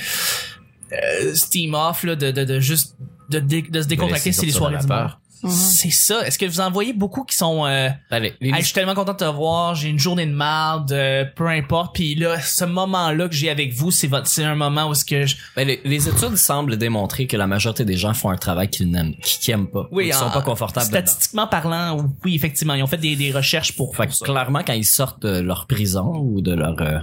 euh, 0.92 1.34
steam 1.36 1.74
off 1.74 2.04
là 2.04 2.16
de 2.16 2.32
de, 2.32 2.44
de 2.46 2.60
juste 2.60 2.96
de, 3.30 3.40
de 3.40 3.82
se 3.82 3.88
décontracter 3.88 4.32
c'est 4.32 4.46
les 4.46 4.52
soirées 4.58 4.76
d'humour 4.82 5.20
Mhm. 5.44 5.50
c'est 5.52 5.90
ça. 5.92 6.26
Est-ce 6.26 6.38
que 6.40 6.46
vous 6.46 6.60
en 6.60 6.72
voyez 6.72 6.94
beaucoup 6.94 7.24
qui 7.24 7.36
sont 7.36 7.66
euh, 7.66 7.90
allez, 8.12 8.34
les- 8.42 8.50
Hey, 8.50 8.60
je 8.60 8.66
suis 8.66 8.74
tellement 8.74 8.94
content 8.96 9.14
de 9.14 9.18
te 9.18 9.26
voir, 9.26 9.76
j'ai 9.76 9.90
une 9.90 10.00
journée 10.00 10.26
de 10.26 10.34
marde, 10.34 10.92
euh, 10.92 11.26
peu 11.36 11.48
importe. 11.48 11.94
Puis 11.96 12.16
là, 12.16 12.40
ce 12.42 12.66
moment-là 12.66 13.28
que 13.28 13.36
j'ai 13.36 13.50
avec 13.50 13.74
vous, 13.74 13.92
c'est 13.92 14.08
votre 14.08 14.28
c'est 14.28 14.44
un 14.44 14.56
moment 14.56 14.88
où 14.90 14.92
est-ce 14.94 15.06
que 15.06 15.26
je... 15.26 15.36
ben, 15.56 15.68
les, 15.68 15.82
les 15.86 16.08
études 16.10 16.36
semblent 16.38 16.78
démontrer 16.78 17.28
que 17.28 17.38
la 17.38 17.48
majorité 17.48 17.86
des 17.86 17.98
gens 17.98 18.14
font 18.14 18.30
un 18.30 18.38
travail 18.38 18.70
qu'ils 18.70 18.90
n'aiment, 18.90 19.16
qu'ils 19.22 19.54
aiment 19.54 19.68
pas. 19.68 19.88
Oui, 19.92 20.08
ils 20.08 20.14
sont 20.14 20.26
en- 20.26 20.32
pas 20.32 20.42
confortables 20.42 20.88
dedans. 20.88 20.98
Statistiquement 21.06 21.48
parlant, 21.48 21.98
oui, 22.24 22.36
effectivement, 22.36 22.74
ils 22.74 22.84
ont 22.84 22.88
fait 22.88 22.98
des, 22.98 23.16
des 23.16 23.32
recherches 23.32 23.74
pour, 23.76 23.96
Fait 23.96 24.04
pour 24.04 24.12
que 24.12 24.18
ça. 24.18 24.26
clairement, 24.26 24.62
quand 24.66 24.74
ils 24.74 24.86
sortent 24.86 25.22
de 25.22 25.40
leur 25.40 25.68
prison 25.68 26.14
ou 26.18 26.42
de 26.42 26.54
leur 26.54 26.76
euh, 26.82 27.00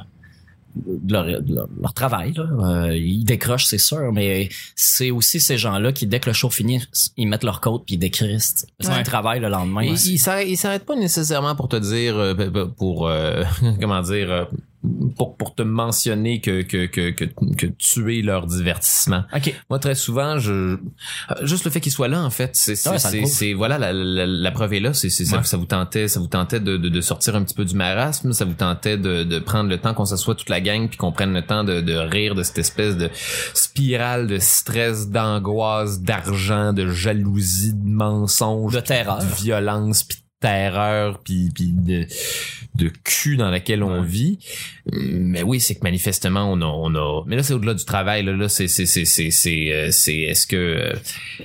de 0.75 1.12
leur, 1.12 1.25
de 1.43 1.55
leur, 1.55 1.69
leur 1.81 1.93
travail, 1.95 2.33
là, 2.33 2.45
euh, 2.88 2.97
ils 2.97 3.25
décrochent, 3.25 3.67
c'est 3.67 3.79
sûr, 3.79 4.12
mais 4.12 4.49
c'est 4.75 5.11
aussi 5.11 5.38
ces 5.41 5.59
gens-là 5.59 5.93
qui, 5.93 6.07
dès 6.07 6.19
que 6.21 6.31
le 6.31 6.33
show 6.33 6.49
finit, 6.50 6.83
ils 7.17 7.26
mettent 7.29 7.45
leur 7.45 7.61
côte 7.61 7.85
puis 7.87 7.97
ils 7.97 7.99
décrissent. 7.99 8.67
Parce 8.79 8.88
Ouais. 8.91 8.97
qu'ils 8.97 9.05
travaillent 9.07 9.41
le 9.41 9.49
lendemain. 9.49 9.83
Il, 9.83 9.93
il 9.93 10.19
s'arrête, 10.19 10.49
il 10.49 10.57
s'arrête 10.57 10.85
pas 10.85 10.97
nécessairement 10.97 11.55
pour 11.55 11.69
te 11.69 11.76
dire, 11.76 12.17
euh, 12.17 12.67
pour 12.76 13.07
euh, 13.09 13.45
comment 13.81 14.00
dire, 14.02 14.31
euh, 14.31 14.45
pour, 15.17 15.37
pour 15.37 15.55
te 15.55 15.62
mentionner 15.62 16.41
que, 16.41 16.62
que, 16.62 16.87
que, 16.87 17.11
que, 17.11 17.25
que 17.57 17.67
tu 17.67 18.19
es 18.19 18.23
leur 18.23 18.47
divertissement. 18.47 19.23
Ok. 19.35 19.55
Moi, 19.71 19.79
très 19.79 19.95
souvent, 19.95 20.39
je 20.39 20.77
juste 21.43 21.65
le 21.65 21.71
fait 21.71 21.81
qu'ils 21.81 21.93
soient 21.93 22.09
là, 22.09 22.23
en 22.23 22.31
fait, 22.31 22.51
c'est 22.55 22.75
c'est 22.77 22.91
Ouais, 22.91 22.99
c'est- 23.27 23.53
voilà 23.55 23.79
la, 23.79 23.93
la, 23.93 24.27
la 24.27 24.51
preuve 24.51 24.75
est 24.75 24.81
là. 24.81 24.93
C'est 24.93 25.09
c'est 25.11 25.25
ça, 25.25 25.39
Ouais. 25.39 25.45
ça 25.45 25.57
vous 25.57 25.67
tentait, 25.67 26.09
ça 26.09 26.19
vous 26.21 26.27
tentait 26.27 26.61
de, 26.61 26.77
de, 26.77 26.89
de 26.89 27.01
sortir 27.01 27.37
un 27.37 27.43
petit 27.45 27.55
peu 27.55 27.65
du 27.65 27.75
marasme, 27.75 28.33
ça 28.33 28.45
vous 28.45 28.55
tentait 28.55 28.97
de, 28.99 29.23
de 29.23 29.39
prendre 29.39 29.71
le 29.71 29.79
temps 29.79 29.95
qu'on 29.95 30.05
s'assoie 30.05 30.35
toute 30.35 30.49
la 30.49 30.61
gang 30.61 30.89
puis 30.89 30.97
qu'on 30.99 31.12
prenne 31.12 31.33
le 31.33 31.43
temps 31.43 31.65
de, 31.65 31.81
de 31.81 31.95
rire 31.95 32.35
de 32.35 32.43
cette 32.43 32.59
espèce 32.59 32.97
de 32.97 33.09
spirale 33.55 34.27
de 34.27 34.39
stress, 34.39 35.09
d'angoisse, 35.11 36.01
d'argent, 36.01 36.73
de 36.73 36.91
jalousie, 36.91 37.73
de 37.75 37.89
mensonge, 37.89 38.75
De 38.75 38.81
terreur. 38.81 39.19
de 39.19 39.27
violence, 39.43 40.03
puis 40.03 40.19
terreur, 40.43 41.21
puis 41.21 41.51
puis 41.55 41.69
de 41.73 42.07
de 42.75 42.89
cul 43.05 43.37
dans 43.37 43.51
laquelle 43.51 43.83
on 43.83 44.03
vit. 44.03 44.39
Mais 44.93 45.43
oui, 45.43 45.61
c'est 45.61 45.75
que 45.77 45.83
manifestement 45.85 46.51
on 46.53 46.61
a 46.61 46.67
on 46.67 46.95
a 46.95 47.23
mais 47.27 47.37
là 47.37 47.43
c'est 47.43 47.55
au-delà 47.55 47.75
du 47.75 47.85
travail 47.85 48.25
là, 48.25 48.33
là 48.33 48.49
c'est 48.49 48.67
c'est 48.69 48.87
c'est 48.87 49.05
c'est 49.05 49.31
c'est 49.31 49.73
euh, 49.73 49.91
c'est 49.91 50.17
est-ce 50.21 50.47
que 50.47 50.57
euh, 50.57 50.93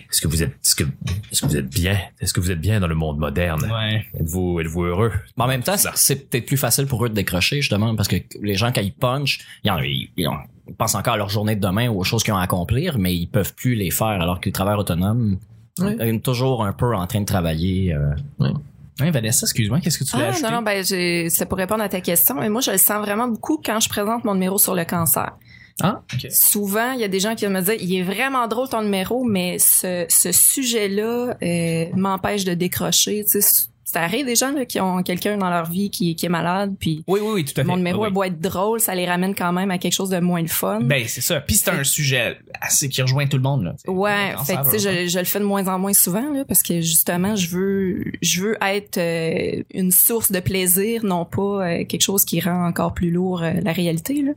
est-ce 0.10 0.22
que 0.22 0.28
vous 0.28 0.42
êtes 0.44 0.52
est-ce 0.64 0.76
que 0.76 0.84
est-ce 1.32 1.42
que 1.42 1.48
vous 1.48 1.58
êtes 1.58 1.70
bien 1.70 1.98
Est-ce 2.22 2.34
que 2.34 2.40
vous 2.40 2.52
êtes 2.52 2.60
bien 2.62 2.80
dans 2.80 2.88
le 2.88 2.96
monde 2.96 3.18
moderne? 3.18 3.70
Ouais. 3.72 4.06
Êtes-vous 4.20 4.60
êtes-vous 4.60 4.84
heureux? 4.84 5.12
Mais 5.38 5.44
en 5.44 5.48
même 5.48 5.64
temps, 5.64 5.78
c'est- 5.78 5.90
c'est 5.96 6.30
peut-être 6.30 6.46
plus 6.46 6.58
facile 6.58 6.86
pour 6.88 7.06
eux 7.06 7.10
de 7.10 7.14
décrocher, 7.14 7.58
justement, 7.58 7.96
parce 7.96 8.08
que 8.08 8.16
les 8.42 8.56
gens, 8.56 8.72
quand 8.74 8.82
ils 8.82 8.94
punchent, 8.94 9.40
ils, 9.64 9.72
en- 9.72 9.80
ils- 9.80 10.10
ils 10.18 10.28
ont- 10.28 10.38
ils 10.68 10.74
pensent 10.76 10.96
encore 10.96 11.14
à 11.14 11.18
leur 11.18 11.30
journée 11.30 11.56
de 11.56 11.62
demain 11.62 11.88
ou 11.90 12.00
aux 12.00 12.04
choses 12.04 12.24
qu'ils 12.24 12.34
ont 12.34 12.38
à 12.38 12.44
accomplir, 12.44 12.98
mais 12.98 13.14
ils 13.16 13.28
peuvent 13.28 13.54
plus 13.54 13.76
les 13.76 13.92
faire, 13.92 14.08
alors 14.22 14.40
que 14.40 14.46
les 14.46 14.52
travailleurs 14.54 14.80
autonomes 14.80 15.38
Ouais. 15.80 15.96
sont 16.12 16.20
toujours 16.20 16.66
un 16.66 16.74
peu 16.74 16.96
en 16.96 17.06
train 17.06 17.22
de 17.22 17.26
travailler. 17.26 17.94
euh, 17.94 18.50
Ouais, 19.00 19.12
Vanessa, 19.12 19.46
excuse-moi, 19.46 19.80
qu'est-ce 19.80 19.98
que 20.00 20.04
tu 20.04 20.12
voulais 20.12 20.26
Ah, 20.26 20.30
ajouter? 20.30 20.44
non, 20.48 20.52
non, 20.58 20.62
ben, 20.64 20.84
c'est 20.84 21.46
pour 21.48 21.58
répondre 21.58 21.84
à 21.84 21.90
ta 21.90 22.02
question. 22.02 22.36
Mais 22.36 22.50
moi, 22.50 22.62
je 22.62 22.72
le 22.72 22.78
sens 22.78 22.98
vraiment 23.06 23.28
beaucoup 23.28 23.62
quand 23.64 23.80
je 23.80 23.90
présente 23.90 24.24
mon 24.24 24.34
numéro 24.34 24.58
sur 24.58 24.74
le 24.76 24.86
cancer. 24.86 25.36
Ah. 25.82 26.02
Souvent, 26.32 26.94
il 26.94 27.02
y 27.02 27.04
a 27.04 27.08
des 27.08 27.20
gens 27.20 27.36
qui 27.36 27.46
me 27.48 27.62
disent, 27.62 27.78
il 27.80 27.96
est 27.96 28.02
vraiment 28.04 28.48
drôle 28.48 28.68
ton 28.68 28.82
numéro, 28.82 29.24
mais 29.24 29.60
ce, 29.60 30.06
ce 30.10 30.32
sujet-là 30.32 31.36
euh, 31.44 31.86
m'empêche 31.96 32.46
de 32.46 32.56
décrocher. 32.56 33.24
Tu 33.32 33.40
sais, 33.42 33.68
ça 33.98 34.04
arrive 34.04 34.28
des 34.28 34.36
gens 34.36 34.52
là, 34.52 34.64
qui 34.66 34.80
ont 34.80 35.02
quelqu'un 35.02 35.38
dans 35.38 35.50
leur 35.50 35.66
vie 35.70 35.90
qui, 35.90 36.16
qui 36.16 36.28
est 36.28 36.30
malade, 36.30 36.76
puis 36.80 37.04
Oui, 37.08 37.20
oui, 37.24 37.32
oui, 37.34 37.46
tout 37.46 37.54
à 37.60 37.64
fait. 37.64 37.64
mon 37.64 37.78
numéro 37.78 38.04
Oui, 38.06 38.12
beau 38.12 38.24
être 38.24 38.40
drôle, 38.40 38.80
ça 38.80 38.94
les 38.94 39.08
ramène 39.08 39.34
quand 39.34 39.52
même 39.52 39.72
à 39.72 39.80
quelque 39.80 39.94
chose 39.94 40.10
de 40.12 40.20
moins 40.20 40.42
le 40.42 40.48
fun. 40.48 40.82
Ben, 40.84 41.04
c'est 41.08 41.22
ça. 41.22 41.40
Puis 41.42 41.56
c'est 41.56 41.72
un 41.72 41.84
sujet 41.84 42.38
assez 42.62 42.90
qui 42.90 43.02
rejoint 43.02 43.26
tout 43.26 43.38
le 43.38 43.44
monde, 43.44 43.64
là. 43.64 43.74
Ouais, 43.88 44.36
fait 44.46 44.56
que, 44.58 44.72
tu 44.72 44.78
sais, 44.80 45.06
je, 45.06 45.10
je 45.10 45.18
le 45.20 45.26
fais 45.26 45.40
de 45.40 45.46
moins 45.46 45.68
en 45.68 45.80
moins 45.80 45.94
souvent 45.94 46.32
là, 46.34 46.46
parce 46.46 46.62
que 46.62 46.80
justement, 46.82 47.36
je 47.36 47.50
veux, 47.50 48.04
je 48.22 48.42
veux 48.44 48.58
être 48.62 48.98
euh, 49.00 49.64
une 49.74 49.92
source 49.92 50.32
de 50.32 50.40
plaisir, 50.40 51.04
non 51.04 51.26
pas 51.26 51.42
euh, 51.42 51.86
quelque 51.86 52.02
chose 52.04 52.24
qui 52.24 52.40
rend 52.40 52.68
encore 52.68 52.94
plus 52.94 53.10
lourd 53.10 53.42
euh, 53.42 53.54
la 53.64 53.72
réalité. 53.72 54.22
Là. 54.22 54.32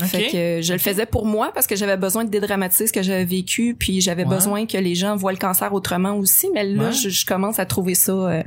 Ok. 0.00 0.06
Fait 0.08 0.26
que 0.30 0.60
je 0.62 0.72
le 0.72 0.78
faisais 0.78 1.04
pour 1.06 1.26
moi 1.26 1.50
parce 1.52 1.66
que 1.66 1.76
j'avais 1.76 1.98
besoin 1.98 2.24
de 2.24 2.30
dédramatiser 2.30 2.86
ce 2.86 2.92
que 2.94 3.02
j'avais 3.02 3.24
vécu, 3.26 3.76
puis 3.78 4.00
j'avais 4.00 4.22
Ouais. 4.24 4.28
besoin 4.36 4.66
que 4.66 4.78
les 4.78 4.94
gens 4.94 5.16
voient 5.16 5.32
le 5.32 5.38
cancer 5.38 5.72
autrement 5.74 6.14
aussi. 6.16 6.48
Mais 6.54 6.64
là, 6.64 6.84
Ouais. 6.86 6.92
je, 6.92 7.08
je 7.08 7.26
commence 7.26 7.58
à 7.58 7.66
trouver 7.66 7.94
ça 7.94 8.12
euh, 8.12 8.42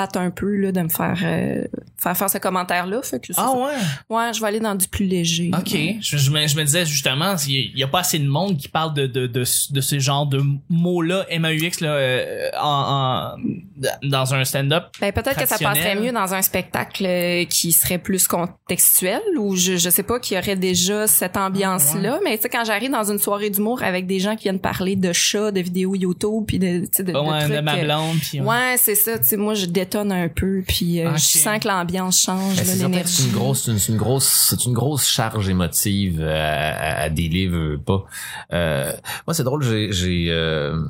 plate 0.00 0.16
un 0.16 0.30
peu 0.30 0.54
là, 0.56 0.72
de 0.72 0.80
me 0.80 0.88
faire 0.88 1.18
euh, 1.22 1.64
faire 1.96 2.16
faire 2.16 2.30
ce 2.30 2.38
commentaire 2.38 2.86
là. 2.86 3.00
Fait 3.02 3.20
que 3.20 3.26
c'est 3.32 3.34
Ah 3.40 3.50
ça. 3.52 3.58
ouais? 3.58 4.16
ouais, 4.16 4.32
je 4.34 4.40
vais 4.40 4.46
aller 4.46 4.60
dans 4.60 4.74
du 4.74 4.88
plus 4.88 5.04
léger. 5.04 5.50
Ok, 5.56 5.76
je, 6.00 6.16
je 6.16 6.30
me, 6.30 6.46
je 6.46 6.56
me 6.56 6.64
disais 6.64 6.86
justement, 6.86 7.34
il 7.46 7.76
y, 7.78 7.82
a 7.82 7.88
pas 7.88 8.00
assez 8.00 8.18
de 8.18 8.26
monde 8.28 8.56
qui 8.56 8.68
parle 8.68 8.94
de 8.94 9.06
de 9.06 9.26
de, 9.26 9.40
de 9.40 9.80
ce 9.80 9.98
genre 9.98 10.26
de 10.26 10.42
mots-là, 10.68 11.26
MAUX 11.38 11.80
là, 11.80 11.90
euh, 11.92 12.48
en, 12.60 13.34
en- 13.36 13.88
dans 14.02 14.34
un 14.34 14.44
stand-up. 14.44 14.84
Ben, 15.00 15.12
peut-être 15.12 15.38
que 15.38 15.46
ça 15.48 15.58
passerait 15.58 15.94
mieux 15.96 16.12
dans 16.12 16.34
un 16.34 16.42
spectacle 16.42 17.04
euh, 17.06 17.44
qui 17.44 17.72
serait 17.72 17.98
plus 17.98 18.26
contextuel 18.28 19.20
ou 19.38 19.56
je, 19.56 19.76
je 19.76 19.90
sais 19.90 20.02
pas, 20.02 20.18
qui 20.20 20.36
aurait 20.36 20.56
déjà 20.56 21.06
cette 21.06 21.36
ambiance-là. 21.36 22.20
Mais 22.24 22.36
tu 22.36 22.42
sais, 22.42 22.48
quand 22.48 22.64
j'arrive 22.64 22.90
dans 22.90 23.10
une 23.10 23.18
soirée 23.18 23.50
d'humour 23.50 23.82
avec 23.82 24.06
des 24.06 24.18
gens 24.18 24.36
qui 24.36 24.44
viennent 24.44 24.58
parler 24.60 24.96
de 24.96 25.12
chats, 25.12 25.50
de 25.50 25.60
vidéos 25.60 25.94
YouTube, 25.94 26.44
puis 26.46 26.58
de, 26.58 26.80
tu 26.80 26.88
sais, 26.92 27.02
de, 27.02 27.12
de 27.12 27.18
ouais, 27.18 27.40
trucs, 27.40 27.52
de 27.56 27.60
ma 27.60 27.76
euh, 27.76 28.42
Ouais, 28.42 28.74
c'est 28.76 28.94
ça. 28.94 29.18
Tu 29.18 29.24
sais, 29.26 29.36
moi, 29.36 29.54
je 29.54 29.66
détonne 29.84 30.12
un 30.12 30.28
peu, 30.28 30.62
puis 30.66 31.00
euh, 31.00 31.10
Ok. 31.10 31.16
je 31.18 31.38
sens 31.38 31.58
que 31.60 31.68
l'ambiance 31.68 32.22
change, 32.22 32.56
Ben, 32.56 32.78
l'énergie. 32.78 33.12
c'est 33.12 33.24
une 33.28 33.32
grosse, 33.32 33.70
c'est 33.76 33.88
une, 33.92 33.96
grosse, 33.96 34.28
c'est 34.50 34.64
une 34.66 34.72
grosse 34.72 35.08
charge 35.08 35.48
émotive 35.48 36.20
euh, 36.20 36.32
à, 36.34 37.00
à, 37.00 37.02
à 37.04 37.08
des 37.10 37.28
livres 37.28 37.76
pas. 37.76 38.04
Euh, 38.52 38.92
moi, 39.26 39.34
c'est 39.34 39.44
drôle, 39.44 39.62
j'ai, 39.62 39.92
j'ai, 39.92 40.26
euh, 40.30 40.82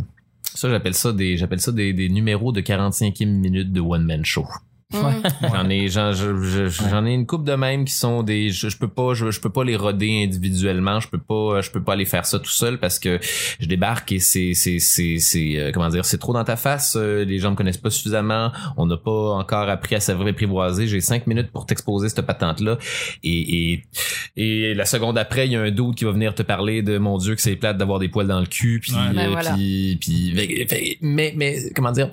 ça, 0.54 0.68
j'appelle 0.68 0.94
ça 0.94 1.12
des, 1.12 1.36
j'appelle 1.36 1.60
ça 1.60 1.72
des, 1.72 1.92
des 1.92 2.08
numéros 2.08 2.52
de 2.52 2.60
45e 2.60 3.26
minute 3.26 3.72
de 3.72 3.80
one 3.80 4.04
man 4.04 4.24
show. 4.24 4.46
J'en 4.92 5.68
ai, 5.70 5.88
j'en, 5.88 6.12
je- 6.12 6.42
je- 6.42 6.66
j'en 6.68 7.06
ai 7.06 7.12
une 7.14 7.26
coupe 7.26 7.44
de 7.44 7.54
même 7.54 7.84
qui 7.84 7.94
sont 7.94 8.22
des, 8.22 8.50
je, 8.50 8.68
je 8.68 8.76
peux 8.76 8.88
pas, 8.88 9.14
je, 9.14 9.30
je 9.30 9.40
peux 9.40 9.50
pas 9.50 9.62
les 9.64 9.76
roder 9.76 10.24
individuellement, 10.24 10.98
je 11.00 11.08
peux 11.08 11.18
pas, 11.18 11.60
je 11.60 11.70
peux 11.70 11.82
pas 11.82 11.92
aller 11.92 12.04
faire 12.04 12.26
ça 12.26 12.38
tout 12.38 12.50
seul 12.50 12.78
parce 12.78 12.98
que 12.98 13.18
je 13.60 13.66
débarque 13.66 14.10
et 14.12 14.18
c'est, 14.18 14.52
c'est, 14.54 14.78
c'est, 14.80 15.18
c'est, 15.18 15.58
euh, 15.58 15.70
comment 15.72 15.88
dire, 15.88 16.04
c'est 16.04 16.18
trop 16.18 16.32
dans 16.32 16.44
ta 16.44 16.56
face, 16.56 16.96
euh, 16.96 17.24
les 17.24 17.38
gens 17.38 17.50
me 17.52 17.56
connaissent 17.56 17.78
pas 17.78 17.90
suffisamment, 17.90 18.50
on 18.76 18.86
n'a 18.86 18.96
pas 18.96 19.32
encore 19.34 19.68
appris 19.68 19.94
à 19.94 20.00
s'apprivoiser, 20.00 20.86
j'ai 20.88 21.00
cinq 21.00 21.26
minutes 21.26 21.50
pour 21.52 21.66
t'exposer 21.66 22.08
cette 22.08 22.26
patente-là. 22.26 22.78
Et, 23.22 23.72
et, 23.72 23.84
et 24.36 24.74
la 24.74 24.84
seconde 24.84 25.16
après, 25.18 25.46
il 25.46 25.52
y 25.52 25.56
a 25.56 25.60
un 25.62 25.70
doute 25.70 25.96
qui 25.96 26.04
va 26.04 26.12
venir 26.12 26.34
te 26.34 26.42
parler 26.42 26.82
de 26.82 26.98
mon 26.98 27.16
dieu 27.18 27.34
que 27.34 27.40
c'est 27.40 27.56
plate 27.56 27.76
d'avoir 27.78 27.98
des 28.00 28.08
poils 28.08 28.26
dans 28.26 28.40
le 28.40 28.46
cul, 28.46 28.80
puis, 28.80 28.92
Ouais. 28.92 29.14
Ben 29.14 29.26
euh, 29.28 29.30
voilà. 29.30 29.52
puis, 29.54 29.98
puis, 30.00 30.32
mais, 31.00 31.32
mais, 31.36 31.58
comment 31.76 31.92
dire, 31.92 32.10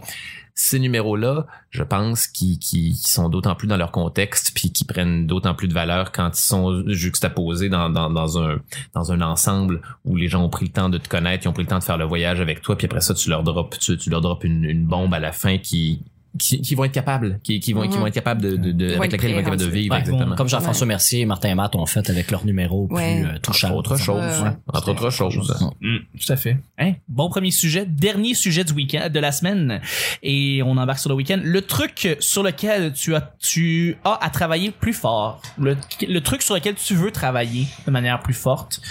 ces 0.59 0.79
numéros-là, 0.79 1.45
je 1.69 1.83
pense, 1.83 2.25
qui, 2.25 2.95
sont 2.95 3.29
d'autant 3.29 3.53
plus 3.53 3.67
dans 3.67 3.77
leur 3.77 3.91
contexte, 3.91 4.53
puis 4.55 4.71
qui 4.71 4.85
prennent 4.85 5.27
d'autant 5.27 5.53
plus 5.53 5.67
de 5.67 5.73
valeur 5.73 6.11
quand 6.11 6.35
ils 6.35 6.41
sont 6.41 6.83
juxtaposés 6.87 7.69
dans, 7.69 7.87
un 7.87 9.21
ensemble 9.21 9.81
où 10.03 10.15
les 10.15 10.27
gens 10.27 10.43
ont 10.43 10.49
pris 10.49 10.65
le 10.65 10.71
temps 10.71 10.89
de 10.89 10.97
te 10.97 11.07
connaître, 11.07 11.45
ils 11.45 11.47
ont 11.47 11.53
pris 11.53 11.61
le 11.61 11.69
temps 11.69 11.77
de 11.77 11.83
faire 11.83 11.99
le 11.99 12.05
voyage 12.05 12.41
avec 12.41 12.63
toi, 12.63 12.75
puis 12.75 12.85
après 12.85 13.01
ça, 13.01 13.13
tu 13.13 13.29
leur 13.29 13.43
drops, 13.43 13.77
tu, 13.77 14.09
leur 14.09 14.21
drops 14.21 14.43
une 14.43 14.83
bombe 14.83 15.13
à 15.13 15.19
la 15.19 15.31
fin 15.31 15.59
qui 15.59 16.01
qui, 16.37 16.61
qui 16.61 16.75
vont 16.75 16.83
être 16.85 16.91
capables, 16.91 17.39
qui, 17.43 17.59
qui 17.59 17.73
vont 17.73 17.81
qui 17.83 17.89
Mhm. 17.89 17.99
vont 17.99 18.07
être 18.07 18.13
capables 18.13 18.41
de, 18.41 18.55
de, 18.55 18.71
de- 18.71 18.95
avec 18.95 19.11
laquelle 19.11 19.29
ils 19.31 19.33
vont 19.33 19.39
être 19.39 19.45
capables 19.45 19.61
de 19.61 19.67
vivre 19.69 19.93
Ouais, 19.95 19.99
exactement. 20.01 20.35
Comme 20.35 20.49
Jean-François 20.49 20.87
Mercier 20.87 21.21
et 21.21 21.25
Martin 21.25 21.55
Matt 21.55 21.75
ont 21.75 21.85
fait 21.85 22.09
avec 22.09 22.31
leur 22.31 22.45
numéro 22.45 22.87
Ouais. 22.91 23.21
plus 23.21 23.29
euh, 23.29 23.39
touchant. 23.39 23.67
Entre 23.69 23.77
autres 23.77 23.97
choses, 23.97 24.21
Ouais, 24.41 24.47
ouais. 24.47 24.55
entre 24.73 24.89
autres 24.91 25.09
choses. 25.09 25.71
Mm, 25.81 25.97
tout 26.19 26.33
à 26.33 26.35
fait. 26.35 26.57
Hein? 26.79 26.93
Bon 27.07 27.29
premier 27.29 27.51
sujet, 27.51 27.85
dernier 27.85 28.33
sujet 28.33 28.63
du 28.63 28.73
week-end, 28.73 29.09
de 29.11 29.19
la 29.19 29.31
semaine, 29.31 29.81
et 30.23 30.61
on 30.63 30.77
embarque 30.77 30.99
sur 30.99 31.09
le 31.09 31.15
week-end. 31.15 31.39
Le 31.43 31.61
truc 31.61 32.17
sur 32.19 32.43
lequel 32.43 32.93
tu 32.93 33.15
as, 33.15 33.33
tu 33.39 33.97
as 34.03 34.17
à 34.21 34.29
travailler 34.29 34.71
plus 34.71 34.93
fort, 34.93 35.41
le, 35.59 35.75
le 36.07 36.19
truc 36.21 36.41
sur 36.41 36.55
lequel 36.55 36.75
tu 36.75 36.93
veux 36.95 37.11
travailler 37.11 37.65
de 37.85 37.91
manière 37.91 38.21
plus 38.21 38.33
forte, 38.33 38.81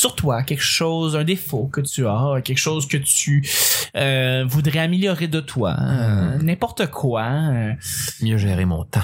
sur 0.00 0.16
toi, 0.16 0.42
quelque 0.42 0.62
chose, 0.62 1.14
un 1.14 1.24
défaut 1.24 1.68
que 1.70 1.82
tu 1.82 2.06
as, 2.06 2.40
quelque 2.42 2.58
chose 2.58 2.88
que 2.88 2.96
tu 2.96 3.46
euh, 3.96 4.46
voudrais 4.48 4.78
améliorer 4.78 5.28
de 5.28 5.40
toi, 5.40 5.76
euh, 5.78 6.38
n'importe 6.38 6.86
quoi. 6.86 7.24
euh, 7.24 7.72
mieux 8.22 8.38
gérer 8.38 8.64
mon 8.64 8.84
temps. 8.84 9.00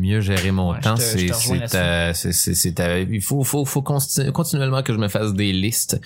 Mieux 0.00 0.20
gérer 0.22 0.50
mon 0.50 0.72
Ouais, 0.72 0.80
temps, 0.80 0.94
te- 0.94 1.00
je 1.02 1.06
c'est 1.06 1.32
c'est 1.34 1.76
à- 1.76 2.14
c'est 2.14 2.32
c'est 2.32 2.54
c'est 2.54 2.80
à- 2.80 3.00
il 3.00 3.20
faut 3.20 3.44
faut 3.44 3.64
faut 3.66 3.82
continuellement 3.82 4.82
que 4.82 4.92
je 4.94 4.98
me 4.98 5.08
fasse 5.08 5.34
des 5.34 5.52
listes 5.52 6.00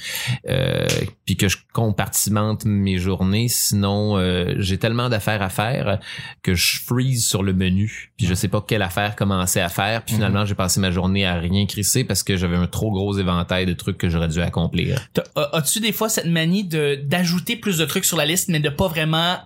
euh, 0.48 0.86
puis 1.24 1.36
que 1.36 1.48
je 1.48 1.58
compartimente 1.72 2.64
mes 2.64 2.98
journées. 2.98 3.46
Sinon 3.48 4.18
euh, 4.18 4.54
j'ai 4.58 4.78
tellement 4.78 5.08
d'affaires 5.08 5.42
à 5.42 5.48
faire 5.48 6.00
que 6.42 6.54
je 6.54 6.80
freeze 6.84 7.24
sur 7.24 7.42
le 7.42 7.52
menu 7.52 8.12
puis 8.16 8.26
je 8.26 8.34
sais 8.34 8.48
pas 8.48 8.64
quelle 8.66 8.82
affaire 8.82 9.14
commencer 9.14 9.60
à 9.60 9.68
faire 9.68 10.02
puis 10.04 10.16
finalement 10.16 10.44
j'ai 10.44 10.54
passé 10.56 10.80
ma 10.80 10.90
journée 10.90 11.24
à 11.24 11.34
rien 11.34 11.66
crisser 11.66 12.02
parce 12.04 12.22
que 12.24 12.36
j'avais 12.36 12.56
un 12.56 12.66
trop 12.66 12.90
gros 12.90 13.16
éventail 13.18 13.64
de 13.66 13.72
trucs 13.74 13.98
que 13.98 14.08
j'aurais 14.08 14.28
dû 14.28 14.40
accomplir. 14.40 15.06
As-tu 15.52 15.78
des 15.80 15.92
fois 15.92 16.08
cette 16.08 16.26
manie 16.26 16.64
de 16.64 16.96
d'ajouter 17.04 17.54
plus 17.56 17.78
de 17.78 17.84
trucs 17.84 18.04
sur 18.04 18.16
la 18.16 18.26
liste, 18.26 18.48
mais 18.48 18.60
de 18.60 18.68
pas 18.70 18.88
vraiment 18.88 19.36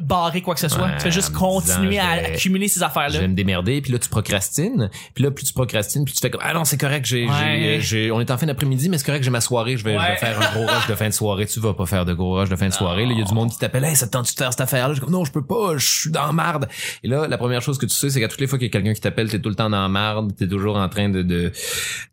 barrer 0.00 0.42
quoi 0.42 0.54
que 0.54 0.60
ce 0.60 0.68
soit? 0.68 0.84
Ouais, 0.84 0.96
tu 0.96 1.04
fais 1.04 1.10
juste 1.10 1.32
continuer 1.32 1.90
disant, 1.90 2.02
à 2.02 2.16
je 2.16 2.20
vais- 2.20 2.26
accumuler 2.34 2.68
ces 2.68 2.80
Je 2.80 2.84
affaires-là. 2.84 3.18
vais 3.20 3.28
me 3.28 3.34
démerder, 3.34 3.80
puis 3.80 3.92
là 3.92 3.98
tu 3.98 4.08
procrastines, 4.08 4.90
puis 5.14 5.24
là 5.24 5.30
plus 5.30 5.44
tu 5.44 5.52
procrastines, 5.54 6.04
puis 6.04 6.12
tu 6.14 6.20
fais 6.20 6.30
comme 6.30 6.42
ah 6.44 6.52
non 6.52 6.64
c'est 6.64 6.76
correct, 6.78 7.06
j'ai, 7.06 7.26
Ouais. 7.26 7.78
j'ai, 7.80 8.10
on 8.10 8.20
est 8.20 8.30
en 8.30 8.36
fin 8.38 8.46
d'après-midi, 8.46 8.88
mais 8.88 8.98
c'est 8.98 9.06
correct, 9.06 9.22
j'ai 9.22 9.30
ma 9.30 9.40
soirée, 9.40 9.76
je 9.76 9.84
vais, 9.84 9.94
je 9.98 10.06
vais 10.06 10.16
faire 10.16 10.38
un 10.40 10.52
gros 10.54 10.66
rush 10.66 10.86
de 10.86 10.94
fin 10.94 11.08
de 11.08 11.14
soirée. 11.14 11.46
Tu 11.46 11.60
vas 11.60 11.72
pas 11.74 11.86
faire 11.86 12.04
de 12.04 12.12
gros 12.12 12.34
rush 12.34 12.48
de 12.50 12.56
fin 12.56 12.68
de 12.68 12.72
soirée. 12.74 13.06
Là 13.06 13.12
il 13.12 13.18
y 13.18 13.22
a 13.22 13.24
du 13.24 13.32
monde 13.34 13.50
qui 13.50 13.58
t'appelle, 13.58 13.84
hey 13.84 13.96
ça 13.96 14.06
te 14.06 14.12
tente 14.12 14.30
de 14.30 14.36
faire 14.38 14.50
cette 14.52 14.60
affaire-là, 14.60 14.94
je 14.94 15.00
comme 15.00 15.10
non 15.12 15.24
je 15.24 15.32
peux 15.32 15.44
pas, 15.46 15.76
je 15.78 15.86
suis 15.86 16.10
dans 16.10 16.32
marde. 16.32 16.68
Et 17.02 17.08
là 17.08 17.26
la 17.26 17.38
première 17.38 17.62
chose 17.62 17.78
que 17.78 17.86
tu 17.86 17.94
sais 17.94 18.10
c'est 18.10 18.20
qu'à 18.20 18.28
toutes 18.28 18.40
les 18.40 18.46
fois 18.46 18.58
qu'il 18.58 18.66
y 18.66 18.70
a 18.70 18.72
quelqu'un 18.72 18.92
qui 18.92 19.00
t'appelle, 19.00 19.30
t'es 19.30 19.38
tout 19.40 19.48
le 19.48 19.54
temps 19.54 19.70
dans 19.70 19.88
marde, 19.88 20.34
t'es 20.36 20.46
toujours 20.48 20.76
en 20.76 20.88
train 20.88 21.08
de 21.08 21.22
de 21.22 21.52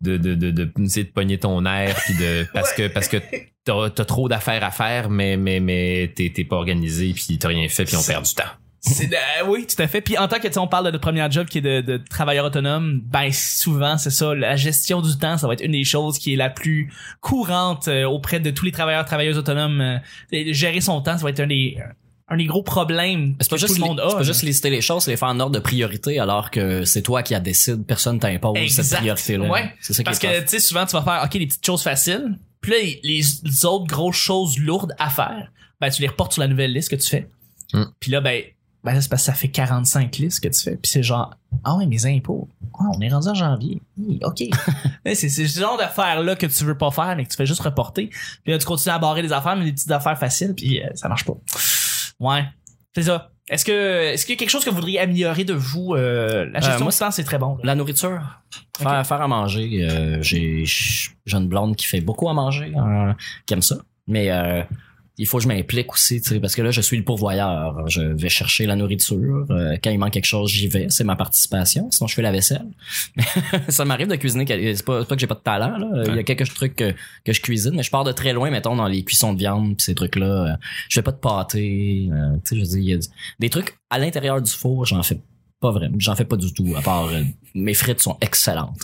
de 0.02 0.18
de 0.18 0.36
de, 0.36 0.52
de, 0.52 0.72
essayer 0.84 1.04
de 1.06 1.12
pogner 1.12 1.38
ton 1.38 1.66
air, 1.66 1.96
puis 2.06 2.14
de 2.16 2.48
parce 2.54 2.72
que 2.74 2.88
parce 2.88 3.08
que 3.10 3.18
t'as, 3.66 3.90
t'as 3.90 4.06
trop 4.06 4.28
d'affaires 4.30 4.64
à 4.64 4.72
faire, 4.72 5.10
mais 5.10 5.38
mais 5.38 5.60
mais 5.60 6.12
t'es 6.16 6.32
t'es 6.34 6.44
pas 6.44 6.56
organisé, 6.58 7.14
puis 7.14 7.38
t'as 7.38 7.48
rien 7.50 7.68
fait, 7.70 7.86
puis 7.86 7.96
on 7.96 8.04
perd 8.04 8.26
du 8.26 8.34
temps. 8.34 8.44
C'est 8.86 9.08
de- 9.08 9.16
euh, 9.16 9.48
oui, 9.48 9.66
tout 9.66 9.82
à 9.82 9.88
fait. 9.88 10.02
Puis 10.02 10.18
en 10.18 10.28
tant 10.28 10.40
que 10.40 10.48
tu 10.48 10.54
sais, 10.54 10.60
on 10.60 10.68
parle 10.68 10.86
de 10.88 10.92
notre 10.92 11.02
premier 11.02 11.26
job 11.32 11.48
qui 11.48 11.60
est 11.60 11.62
de, 11.62 11.80
de 11.80 11.96
travailleur 12.10 12.44
autonome, 12.46 13.00
ben 13.06 13.32
souvent 13.32 13.98
c'est 13.98 14.10
ça, 14.10 14.36
la 14.36 14.58
gestion 14.58 15.02
du 15.02 15.18
temps, 15.18 15.38
ça 15.38 15.48
va 15.48 15.54
être 15.54 15.64
une 15.64 15.72
des 15.72 15.86
choses 15.86 16.18
qui 16.20 16.34
est 16.34 16.36
la 16.36 16.50
plus 16.50 16.92
courante 17.22 17.88
euh, 17.88 18.04
auprès 18.04 18.40
de 18.42 18.52
tous 18.52 18.66
les 18.66 18.74
travailleurs 18.74 19.06
travailleuses 19.06 19.38
autonomes. 19.38 19.80
Euh, 19.80 19.98
gérer 20.52 20.82
son 20.82 21.00
temps, 21.02 21.18
ça 21.18 21.24
va 21.24 21.30
être 21.30 21.40
un 21.40 21.48
des 21.48 21.78
un 22.30 22.38
des 22.38 22.46
gros 22.46 22.64
problèmes 22.64 23.36
C'est 23.40 23.50
pas 23.50 23.56
que 23.58 23.62
juste, 23.62 23.76
tout 23.76 23.82
le 23.82 23.88
monde 23.88 24.02
c'est 24.10 24.16
pas 24.18 24.24
juste 24.24 24.44
là. 24.44 24.48
lister 24.48 24.70
les 24.70 24.82
choses, 24.82 25.04
c'est 25.04 25.12
les 25.12 25.18
faire 25.18 25.28
en 25.30 25.40
ordre 25.40 25.54
de 25.56 25.60
priorité 25.60 26.20
alors 26.20 26.52
que 26.52 26.84
c'est 26.84 27.02
toi 27.04 27.22
qui 27.24 27.34
la 27.34 27.40
décide, 27.40 27.86
personne 27.86 28.20
t'impose 28.20 28.58
cette 28.70 28.80
Exact. 28.80 28.98
priorité-là. 28.98 29.50
Ouais. 29.50 29.74
C'est 29.82 29.94
ça 29.94 30.00
qui 30.00 30.04
Parce 30.06 30.24
est 30.24 30.28
que, 30.28 30.42
tu 30.42 30.48
sais, 30.48 30.60
souvent, 30.60 30.86
tu 30.86 30.94
vas 30.94 31.04
faire, 31.04 31.22
OK, 31.26 31.34
les 31.36 31.48
petites 31.48 31.66
choses 31.66 31.84
faciles. 31.84 32.38
Puis 32.64 32.72
là, 32.72 32.78
les, 32.82 33.24
les 33.44 33.66
autres 33.66 33.86
grosses 33.86 34.16
choses 34.16 34.58
lourdes 34.58 34.96
à 34.98 35.10
faire, 35.10 35.52
ben, 35.80 35.90
tu 35.90 36.02
les 36.02 36.08
reportes 36.08 36.34
sur 36.34 36.42
la 36.42 36.48
nouvelle 36.48 36.74
liste 36.74 36.90
que 36.90 36.96
tu 36.96 37.08
fais. 37.08 37.30
Hmm. 37.74 37.84
Puis 38.00 38.10
là, 38.10 38.22
ben, 38.22 38.42
ben, 38.84 38.94
là, 38.94 39.02
c'est 39.02 39.10
parce 39.10 39.24
que 39.24 39.26
ça 39.28 39.34
fait 39.34 39.50
45 39.50 40.18
listes 40.18 40.42
que 40.42 40.48
tu 40.48 40.62
fais. 40.62 40.78
Puis 40.78 40.90
c'est 40.90 41.04
genre, 41.04 41.36
ah 41.66 41.76
ouais, 41.76 41.86
mes 41.86 42.06
impôts. 42.06 42.48
Ah, 42.80 42.86
on 42.96 43.02
est 43.02 43.10
rendu 43.10 43.28
en 43.28 43.34
janvier. 43.34 43.82
Hi, 43.98 44.20
OK. 44.24 44.44
C'est 45.06 45.30
ce 45.30 45.60
genre 45.60 45.78
d'affaires-là 45.78 46.36
que 46.36 46.48
tu 46.48 46.64
veux 46.64 46.78
pas 46.78 46.90
faire, 46.90 47.16
mais 47.16 47.26
que 47.26 47.30
tu 47.30 47.38
fais 47.38 47.46
juste 47.46 47.62
reporter. 47.62 48.08
Puis 48.08 48.52
là, 48.52 48.58
tu 48.58 48.66
continues 48.66 48.96
à 48.96 49.00
barrer 49.00 49.22
les 49.22 49.32
affaires, 49.32 49.56
mais 49.56 49.66
des 49.66 49.74
petites 49.74 49.92
affaires 49.92 50.18
faciles, 50.18 50.56
puis 50.56 50.82
euh, 50.82 50.88
ça 50.96 51.08
marche 51.08 51.26
pas. 51.26 51.36
Ouais. 52.20 52.46
C'est 52.96 53.04
ça. 53.04 53.30
Est-ce 53.50 53.66
que, 53.66 54.04
est-ce 54.14 54.26
qu'il 54.26 54.36
y 54.36 54.38
a 54.38 54.40
quelque 54.40 54.50
chose 54.50 54.64
que 54.64 54.70
vous 54.70 54.78
voudriez 54.78 55.00
améliorer 55.00 55.44
de 55.44 55.54
vous? 55.54 55.96
Euh, 55.96 56.46
la 56.52 56.62
gestion 56.62 56.86
moi, 56.86 56.94
temps, 56.94 57.12
c'est 57.12 57.26
très 57.26 57.38
bon. 57.38 57.56
là? 57.58 57.62
La 57.64 57.76
nourriture. 57.76 58.22
Faire, 58.78 59.06
faire 59.06 59.22
à 59.22 59.28
manger. 59.28 59.86
euh, 59.90 60.22
j'ai 60.22 60.64
j'ai 60.66 61.38
une 61.38 61.48
blonde 61.48 61.76
qui 61.76 61.86
fait 61.86 62.00
beaucoup 62.02 62.30
à 62.30 62.34
manger, 62.34 62.72
euh, 62.76 63.14
qui 63.46 63.54
aime 63.54 63.62
ça. 63.62 63.78
Mais 64.08 64.32
euh, 64.32 64.64
il 65.18 65.28
faut 65.28 65.38
que 65.38 65.44
je 65.44 65.48
m'implique 65.48 65.92
aussi, 65.94 66.22
parce 66.42 66.56
que 66.56 66.62
là, 66.62 66.72
je 66.72 66.82
suis 66.82 66.98
le 66.98 67.04
pourvoyeur. 67.04 67.88
Je 67.88 68.02
vais 68.02 68.30
chercher 68.30 68.66
la 68.66 68.76
nourriture. 68.76 69.46
Euh, 69.52 69.78
quand 69.84 69.92
il 69.92 70.00
manque 70.00 70.14
quelque 70.14 70.26
chose, 70.26 70.50
j'y 70.50 70.68
vais. 70.68 70.88
C'est 70.90 71.04
ma 71.04 71.16
participation. 71.16 71.92
Sinon, 71.92 72.08
je 72.08 72.16
fais 72.16 72.24
la 72.24 72.32
vaisselle. 72.32 72.66
ça 73.70 73.86
m'arrive 73.86 74.08
de 74.08 74.16
cuisiner. 74.16 74.46
C'est 74.48 74.86
pas, 74.86 75.06
pas 75.06 75.16
que 75.16 75.22
j'ai 75.22 75.28
pas 75.28 75.36
de 75.36 75.42
talent. 75.42 75.78
Là. 75.78 76.04
Il 76.08 76.16
y 76.16 76.20
a 76.20 76.24
quelques 76.24 76.52
trucs 76.54 76.76
que, 76.76 76.94
que 77.24 77.32
je 77.32 77.42
cuisine, 77.42 77.74
mais 77.76 77.84
je 77.84 77.92
pars 77.92 78.04
de 78.04 78.12
très 78.12 78.34
loin, 78.34 78.50
mettons, 78.50 78.76
dans 78.76 78.88
les 78.88 79.04
cuissons 79.04 79.34
de 79.34 79.38
viande 79.38 79.78
pis 79.78 79.84
ces 79.84 79.96
trucs-là. 79.96 80.58
Je 80.90 80.96
fais 80.96 81.04
pas 81.04 81.12
de 81.12 81.18
pâté. 81.18 82.10
euh, 82.12 82.36
tu 82.44 82.50
sais, 82.50 82.56
je 82.56 82.62
veux 82.62 82.68
dire, 82.68 82.80
il 82.80 82.90
y 82.90 82.94
a 82.94 83.00
des 83.40 83.50
trucs 83.50 83.78
à 83.90 84.00
l'intérieur 84.00 84.42
du 84.42 84.52
four, 84.52 84.86
j'en 84.86 85.04
fais 85.04 85.20
pas 85.64 85.72
vraiment. 85.72 85.96
J'en 85.98 86.16
fais 86.16 86.26
pas 86.26 86.36
du 86.36 86.54
tout, 86.54 86.68
à 86.78 86.82
part 86.82 87.06
euh, 87.08 87.22
mes 87.56 87.74
frites 87.74 88.02
sont 88.02 88.18
excellentes. 88.22 88.82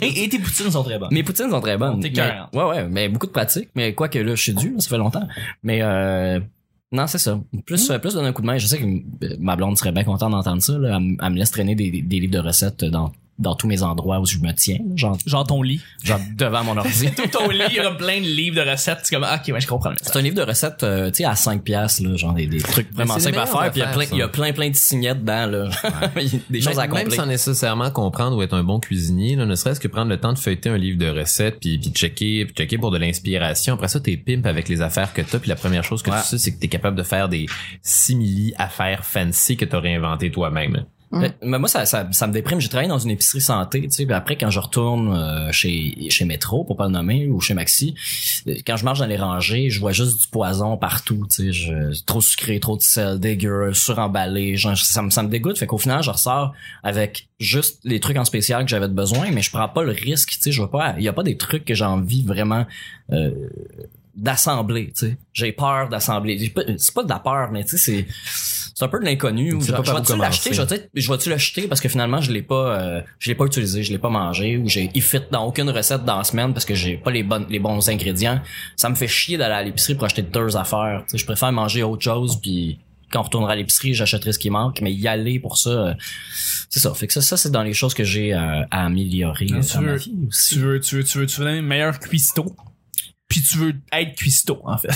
Et, 0.00 0.24
et 0.24 0.28
tes 0.28 0.38
poutines 0.38 0.70
sont 0.70 0.82
très 0.82 0.98
bonnes. 0.98 1.10
Mes 1.12 1.22
poutines 1.22 1.50
sont 1.50 1.60
très 1.60 1.76
bonnes. 1.76 2.00
T'es 2.00 2.10
Mais- 2.16 2.20
hein. 2.22 2.48
ouais, 2.54 2.64
ouais, 2.64 2.88
mais 2.88 3.08
beaucoup 3.08 3.26
de 3.26 3.32
pratique. 3.32 3.68
Mais 3.74 3.94
quoi 3.94 4.08
que 4.08 4.18
là, 4.18 4.34
je 4.34 4.42
suis 4.42 4.54
dû, 4.54 4.74
ça 4.78 4.88
fait 4.88 4.98
longtemps. 4.98 5.26
Mais 5.62 5.80
euh, 5.82 6.40
non, 6.92 7.06
c'est 7.06 7.18
ça. 7.18 7.38
Plus, 7.66 7.90
euh, 7.90 7.98
plus 7.98 8.14
donner 8.14 8.28
un 8.28 8.32
coup 8.32 8.42
de 8.42 8.46
main. 8.46 8.58
Je 8.58 8.66
sais 8.66 8.78
que 8.78 8.84
euh, 8.86 9.36
ma 9.38 9.54
blonde 9.56 9.76
serait 9.78 9.92
bien 9.92 10.04
contente 10.04 10.30
d'entendre 10.32 10.62
ça. 10.62 10.78
Là. 10.78 10.96
Elle 10.96 11.30
me 11.32 11.36
laisse 11.38 11.50
traîner 11.50 11.74
des, 11.74 11.90
des 12.02 12.20
livres 12.20 12.32
de 12.32 12.38
recettes 12.40 12.84
dans, 12.84 13.12
dans 13.40 13.54
tous 13.54 13.66
mes 13.66 13.82
endroits 13.82 14.20
où 14.20 14.26
je 14.26 14.38
me 14.38 14.52
tiens. 14.52 14.78
Genre, 14.94 15.18
Genre 15.26 15.46
ton 15.46 15.62
lit. 15.62 15.80
genre 16.04 16.20
devant 16.36 16.62
mon 16.64 16.76
ordi. 16.76 17.10
Tout 17.16 17.26
ton 17.26 17.48
lit, 17.48 17.62
il 17.70 17.76
y 17.76 17.80
a 17.80 17.90
plein 17.90 18.18
de 18.20 18.26
livres 18.26 18.62
de 18.64 18.70
recettes. 18.70 19.00
C'est 19.02 19.14
comme, 19.14 19.24
ah, 19.24 19.40
ok, 19.44 19.52
ouais, 19.54 19.60
je 19.60 19.66
comprends 19.66 19.92
C'est 20.00 20.16
un 20.16 20.22
livre 20.22 20.36
de 20.36 20.42
recettes, 20.42 20.82
euh, 20.82 21.10
tu 21.10 21.16
sais, 21.18 21.24
à 21.24 21.34
5 21.34 21.62
piastres, 21.62 22.02
là, 22.02 22.16
genre 22.16 22.32
des, 22.34 22.46
des 22.46 22.58
trucs 22.60 22.92
vraiment 22.92 23.18
simples 23.18 23.38
à 23.38 23.46
faire. 23.46 23.70
Puis 23.72 23.80
il 23.80 23.80
y 23.80 23.82
a 23.82 23.88
plein, 23.88 24.02
affaires, 24.02 24.08
il 24.12 24.18
y 24.18 24.22
a 24.22 24.26
ça. 24.26 24.30
plein, 24.32 24.52
plein 24.52 24.70
de 24.70 24.76
signettes 24.76 25.20
dedans, 25.20 25.46
là. 25.46 25.68
Des 26.50 26.60
choses 26.60 26.78
à 26.78 26.86
même, 26.86 27.08
même 27.08 27.10
sans 27.10 27.26
nécessairement 27.26 27.90
comprendre 27.90 28.36
ou 28.36 28.42
être 28.42 28.54
un 28.54 28.62
bon 28.62 28.78
cuisinier, 28.80 29.36
là, 29.36 29.46
ne 29.46 29.54
serait-ce 29.54 29.80
que 29.80 29.88
prendre 29.88 30.08
le 30.10 30.18
temps 30.18 30.32
de 30.32 30.38
feuilleter 30.38 30.68
un 30.68 30.78
livre 30.78 30.98
de 30.98 31.08
recettes 31.08 31.58
puis, 31.60 31.78
puis 31.78 31.90
checker 31.90 32.44
puis 32.44 32.54
checker 32.54 32.78
pour 32.78 32.90
de 32.90 32.98
l'inspiration. 32.98 33.74
Après 33.74 33.88
ça, 33.88 34.00
t'es 34.00 34.16
pimp 34.16 34.46
avec 34.46 34.68
les 34.68 34.82
affaires 34.82 35.12
que 35.12 35.22
t'as. 35.22 35.38
Puis 35.38 35.48
la 35.48 35.56
première 35.56 35.84
chose 35.84 36.02
que 36.02 36.10
Ouais. 36.10 36.20
tu 36.22 36.26
sais, 36.28 36.38
c'est 36.38 36.52
que 36.52 36.60
t'es 36.60 36.68
capable 36.68 36.96
de 36.96 37.02
faire 37.02 37.28
des 37.28 37.46
simili 37.82 38.52
affaires 38.58 39.04
fancy 39.04 39.56
que 39.56 39.64
t'aurais 39.64 39.94
inventées 39.94 40.30
toi-même. 40.30 40.84
Mm. 41.12 41.20
Mais, 41.20 41.32
mais 41.42 41.58
moi, 41.58 41.68
ça, 41.68 41.86
ça, 41.86 42.08
ça 42.12 42.26
me 42.28 42.32
déprime. 42.32 42.60
J'ai 42.60 42.68
travaillé 42.68 42.88
dans 42.88 42.98
une 43.00 43.10
épicerie 43.10 43.40
santé, 43.40 43.82
tu 43.82 43.90
sais. 43.90 44.12
Après, 44.12 44.36
quand 44.38 44.50
je 44.50 44.60
retourne 44.60 45.12
euh, 45.12 45.50
chez 45.50 46.08
chez 46.08 46.24
Metro, 46.24 46.62
pour 46.64 46.76
pas 46.76 46.84
le 46.86 46.92
nommer, 46.92 47.26
ou 47.26 47.40
chez 47.40 47.52
Maxi, 47.54 47.96
euh, 48.46 48.54
quand 48.64 48.76
je 48.76 48.84
marche 48.84 49.00
dans 49.00 49.06
les 49.06 49.16
rangées, 49.16 49.70
je 49.70 49.80
vois 49.80 49.90
juste 49.90 50.20
du 50.22 50.28
poison 50.28 50.76
partout, 50.76 51.26
tu 51.28 51.46
sais. 51.46 51.52
Je- 51.52 52.04
Trop 52.04 52.20
sucré, 52.20 52.60
trop 52.60 52.76
de 52.76 52.82
sel, 52.82 53.18
dégueu, 53.18 53.72
suremballé. 53.74 54.56
Genre, 54.56 54.76
ça, 54.78 55.02
me, 55.02 55.10
ça 55.10 55.22
me 55.24 55.28
dégoûte. 55.28 55.58
Fait 55.58 55.66
qu'au 55.66 55.78
final, 55.78 56.02
je 56.02 56.10
ressors 56.10 56.52
avec 56.84 57.28
juste 57.40 57.80
les 57.82 57.98
trucs 57.98 58.16
en 58.16 58.24
spécial 58.24 58.64
que 58.64 58.70
j'avais 58.70 58.86
besoin, 58.88 59.30
mais 59.32 59.42
je 59.42 59.50
prends 59.50 59.68
pas 59.68 59.82
le 59.82 59.90
risque, 59.92 60.30
tu 60.30 60.40
sais. 60.42 60.52
Je 60.52 60.58
vois 60.62 60.70
pas. 60.70 60.94
Il 60.96 61.02
y 61.02 61.08
a 61.08 61.12
pas 61.12 61.24
des 61.24 61.36
trucs 61.36 61.64
que 61.64 61.74
j'ai 61.74 61.84
envie 61.84 62.22
vraiment. 62.22 62.66
Euh, 63.12 63.30
d'assembler, 64.16 64.86
tu 64.88 65.06
sais. 65.06 65.16
J'ai 65.32 65.52
peur 65.52 65.88
d'assembler. 65.88 66.52
C'est 66.78 66.94
pas 66.94 67.04
de 67.04 67.08
la 67.08 67.20
peur, 67.20 67.50
mais 67.52 67.64
tu 67.64 67.78
sais, 67.78 67.78
c'est 67.78 68.06
c'est 68.80 68.86
un 68.86 68.88
peu 68.88 68.98
de 68.98 69.04
l'inconnu. 69.04 69.60
Je 69.60 69.72
vais-tu 69.72 70.16
l'acheter? 70.16 70.88
Je 70.94 71.12
vais-tu 71.12 71.28
l'acheter 71.28 71.68
parce 71.68 71.82
que 71.82 71.90
finalement, 71.90 72.22
je 72.22 72.32
l'ai 72.32 72.40
pas, 72.40 72.80
euh, 72.80 73.02
je 73.18 73.28
l'ai 73.28 73.34
pas 73.34 73.44
utilisé, 73.44 73.82
je 73.82 73.92
l'ai 73.92 73.98
pas 73.98 74.08
mangé, 74.08 74.56
ou 74.56 74.66
j'ai, 74.68 74.90
il 74.94 75.02
fit 75.02 75.20
dans 75.30 75.44
aucune 75.44 75.68
recette 75.68 76.06
dans 76.06 76.16
la 76.16 76.24
semaine 76.24 76.54
parce 76.54 76.64
que 76.64 76.74
j'ai 76.74 76.96
pas 76.96 77.10
les 77.10 77.22
bonnes, 77.22 77.44
les 77.50 77.58
bons 77.58 77.86
ingrédients. 77.90 78.40
Ça 78.76 78.88
me 78.88 78.94
fait 78.94 79.06
chier 79.06 79.36
d'aller 79.36 79.52
à 79.52 79.62
l'épicerie 79.62 79.96
pour 79.96 80.04
acheter 80.04 80.22
deux 80.22 80.56
affaires. 80.56 81.02
Tu 81.04 81.10
sais, 81.10 81.18
je 81.18 81.26
préfère 81.26 81.52
manger 81.52 81.82
autre 81.82 82.02
chose 82.02 82.40
puis 82.40 82.78
quand 83.12 83.20
on 83.20 83.24
retournera 83.24 83.52
à 83.52 83.56
l'épicerie, 83.56 83.92
j'achèterai 83.92 84.32
ce 84.32 84.38
qui 84.38 84.48
manque, 84.48 84.80
mais 84.80 84.94
y 84.94 85.06
aller 85.08 85.38
pour 85.40 85.58
ça, 85.58 85.70
euh, 85.70 85.94
c'est 86.70 86.80
ça. 86.80 86.94
Fait 86.94 87.06
que 87.06 87.12
ça, 87.12 87.20
ça 87.20 87.36
c'est 87.36 87.50
dans 87.50 87.64
les 87.64 87.74
choses 87.74 87.92
que 87.92 88.04
j'ai 88.04 88.32
euh, 88.32 88.62
à 88.70 88.86
améliorer 88.86 89.46
tu 89.46 89.52
dans 89.52 89.80
ma 89.82 89.92
veux-. 89.92 89.98
Tu 89.98 90.58
veux, 90.58 90.80
tu 90.80 90.94
veux, 90.96 91.04
tu 91.04 91.18
veux, 91.18 91.26
tu 91.26 91.40
veux 91.40 91.44
devenir 91.44 91.62
meilleur 91.62 91.98
cuistot? 91.98 92.56
Puis 93.28 93.42
tu 93.42 93.58
veux 93.58 93.74
être 93.92 94.14
cuistot, 94.14 94.60
en 94.64 94.78
fait. 94.78 94.88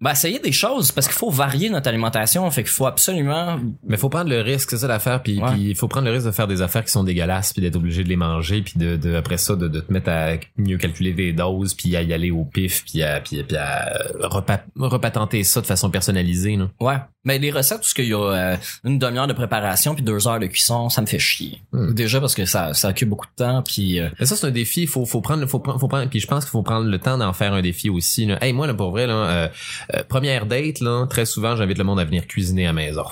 Ben, 0.00 0.12
essayer 0.12 0.38
des 0.38 0.52
choses 0.52 0.92
parce 0.92 1.06
qu'il 1.06 1.16
faut 1.16 1.30
varier 1.30 1.68
notre 1.68 1.88
alimentation. 1.88 2.50
Fait 2.50 2.62
qu'il 2.62 2.70
faut 2.72 2.86
absolument 2.86 3.58
Mais 3.86 3.96
faut 3.98 4.08
prendre 4.08 4.30
le 4.30 4.40
risque, 4.40 4.70
c'est 4.70 4.78
ça 4.78 4.86
l'affaire. 4.88 5.22
Puis 5.22 5.40
Ouais. 5.42 5.58
il 5.58 5.74
faut 5.76 5.88
prendre 5.88 6.06
le 6.06 6.12
risque 6.12 6.26
de 6.26 6.30
faire 6.30 6.46
des 6.48 6.62
affaires 6.62 6.84
qui 6.84 6.90
sont 6.90 7.04
dégueulasses, 7.04 7.52
puis 7.52 7.60
d'être 7.62 7.76
obligé 7.76 8.02
de 8.02 8.08
les 8.08 8.16
manger, 8.16 8.62
puis 8.62 8.74
de, 8.76 8.96
de 8.96 9.14
après 9.14 9.36
ça 9.36 9.56
de, 9.56 9.68
de 9.68 9.80
te 9.80 9.92
mettre 9.92 10.08
à 10.10 10.32
mieux 10.56 10.78
calculer 10.78 11.14
tes 11.14 11.32
doses, 11.34 11.74
puis 11.74 11.94
à 11.96 12.02
y 12.02 12.12
aller 12.14 12.30
au 12.30 12.44
pif, 12.44 12.84
puis 12.84 13.02
à 13.02 13.20
puis, 13.20 13.42
puis 13.42 13.56
à 13.56 13.92
repa- 14.22 14.62
repatenter 14.76 15.44
ça 15.44 15.60
de 15.60 15.66
façon 15.66 15.90
personnalisée. 15.90 16.56
Là. 16.56 16.68
Ouais. 16.80 16.96
Mais 17.24 17.38
les 17.38 17.50
recettes, 17.50 17.82
tout 17.82 17.88
ce 17.88 17.94
qu'il 17.94 18.06
y 18.06 18.14
a 18.14 18.18
euh, 18.18 18.56
une 18.84 18.98
demi-heure 18.98 19.26
de 19.26 19.34
préparation 19.34 19.94
puis 19.94 20.02
deux 20.02 20.26
heures 20.26 20.40
de 20.40 20.46
cuisson, 20.46 20.88
ça 20.88 21.02
me 21.02 21.06
fait 21.06 21.18
chier. 21.18 21.60
Hmm. 21.72 21.92
Déjà 21.92 22.18
parce 22.18 22.34
que 22.34 22.46
ça, 22.46 22.72
ça 22.72 22.88
occupe 22.88 23.10
beaucoup 23.10 23.26
de 23.26 23.44
temps 23.44 23.62
puis 23.62 24.00
euh, 24.00 24.08
Mais 24.18 24.26
ça 24.26 24.36
c'est 24.36 24.46
un 24.46 24.50
défi. 24.50 24.86
Faut 24.86 25.04
faut 25.04 25.20
prendre 25.20 25.44
faut 25.46 25.58
prendre 25.58 25.78
faut 25.78 25.88
prendre. 25.88 26.08
Puis 26.08 26.20
je 26.20 26.26
pense 26.26 26.44
qu'il 26.44 26.50
faut 26.50 26.62
prendre 26.62 26.86
le 26.86 26.98
temps 26.98 27.18
d'en 27.18 27.34
faire 27.34 27.52
un 27.52 27.60
défi 27.60 27.90
aussi. 27.90 28.24
Là. 28.24 28.42
Hey 28.42 28.54
moi 28.54 28.66
là 28.66 28.74
pour 28.74 28.90
vrai 28.90 29.06
là 29.06 29.14
euh, 29.14 29.48
euh, 29.94 30.02
première 30.08 30.46
date 30.46 30.80
là 30.80 31.06
très 31.08 31.26
souvent 31.26 31.56
j'invite 31.56 31.76
le 31.76 31.84
monde 31.84 32.00
à 32.00 32.04
venir 32.04 32.26
cuisiner 32.26 32.64
à 32.64 32.68
la 32.68 32.72
maison. 32.72 33.04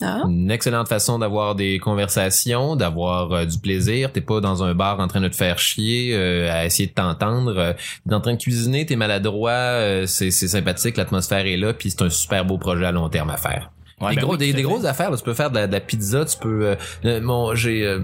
Ah. 0.00 0.22
Une 0.28 0.50
excellente 0.50 0.88
façon 0.88 1.18
d'avoir 1.18 1.54
des 1.54 1.78
conversations, 1.78 2.74
d'avoir 2.74 3.32
euh, 3.32 3.44
du 3.44 3.58
plaisir. 3.58 4.10
T'es 4.12 4.20
pas 4.20 4.40
dans 4.40 4.62
un 4.64 4.74
bar 4.74 4.98
en 4.98 5.06
train 5.06 5.20
de 5.20 5.28
te 5.28 5.36
faire 5.36 5.58
chier, 5.58 6.14
euh, 6.14 6.50
à 6.52 6.64
essayer 6.66 6.88
de 6.88 6.94
t'entendre. 6.94 7.56
Euh, 7.56 7.72
t'es 8.06 8.14
en 8.14 8.20
train 8.20 8.34
de 8.34 8.38
cuisiner, 8.38 8.84
t'es 8.86 8.96
maladroit, 8.96 9.52
euh, 9.52 10.06
c'est, 10.06 10.30
c'est 10.30 10.48
sympathique, 10.48 10.96
l'atmosphère 10.96 11.46
est 11.46 11.56
là, 11.56 11.72
puis 11.72 11.90
c'est 11.90 12.02
un 12.02 12.10
super 12.10 12.44
beau 12.44 12.58
projet 12.58 12.84
à 12.84 12.92
long 12.92 13.08
terme 13.08 13.30
à 13.30 13.36
faire. 13.36 13.70
Ouais, 14.00 14.10
des, 14.10 14.16
ben 14.16 14.22
gros, 14.22 14.36
oui, 14.36 14.52
des, 14.52 14.62
grosses 14.62 14.84
affaires, 14.84 15.10
là, 15.10 15.16
tu 15.16 15.22
peux 15.22 15.34
faire 15.34 15.50
de 15.50 15.54
la, 15.54 15.66
de 15.68 15.72
la 15.72 15.80
pizza, 15.80 16.24
tu 16.24 16.36
peux. 16.38 16.74
euh, 17.04 17.20
mon, 17.20 17.54
j'ai, 17.54 17.86
euh, 17.86 18.00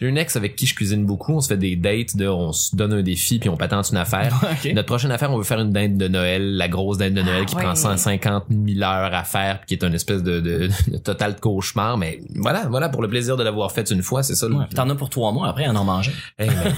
j'ai 0.00 0.06
une 0.08 0.18
ex 0.18 0.34
avec 0.36 0.56
qui 0.56 0.66
je 0.66 0.74
cuisine 0.74 1.04
beaucoup. 1.06 1.34
On 1.34 1.40
se 1.40 1.48
fait 1.48 1.56
des 1.56 1.76
dates, 1.76 2.16
de, 2.16 2.26
on 2.26 2.52
se 2.52 2.74
donne 2.74 2.92
un 2.92 3.02
défi 3.02 3.38
puis 3.38 3.48
on 3.48 3.56
patente 3.56 3.90
une 3.90 3.98
affaire. 3.98 4.34
Notre 4.74 4.86
prochaine 4.86 5.12
affaire, 5.12 5.30
on 5.32 5.38
veut 5.38 5.44
faire 5.44 5.60
une 5.60 5.72
dinde 5.72 5.96
de 5.96 6.08
Noël, 6.08 6.56
la 6.56 6.68
grosse 6.68 6.98
dinde 6.98 7.14
de 7.14 7.22
Noël 7.22 7.46
qui 7.46 7.54
ouais. 7.54 7.62
prend 7.62 7.74
150 7.74 8.44
000 8.50 8.82
heures 8.82 9.14
à 9.14 9.24
faire, 9.24 9.60
puis 9.60 9.66
qui 9.68 9.74
est 9.74 9.86
une 9.86 9.94
espèce 9.94 10.22
de, 10.22 10.40
de, 10.40 10.68
de 10.90 10.96
total 10.98 11.36
cauchemar. 11.36 11.96
Mais 11.98 12.20
voilà, 12.34 12.66
voilà 12.68 12.88
pour 12.88 13.02
le 13.02 13.08
plaisir 13.08 13.36
de 13.36 13.42
l'avoir 13.44 13.70
fait 13.72 13.90
une 13.90 14.02
fois, 14.02 14.22
c'est 14.22 14.34
ça. 14.34 14.48
le- 14.48 14.54
ouais, 14.56 14.64
puis 14.66 14.74
t'en 14.74 14.88
as 14.90 14.94
pour 14.96 15.08
trois 15.10 15.30
mois 15.32 15.48
après 15.48 15.64
à 15.66 15.72
en 15.72 15.84
manger. 15.84 16.12
Hey, 16.38 16.48
man. 16.50 16.74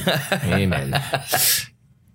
Hey, 0.53 0.67
man. 0.67 1.01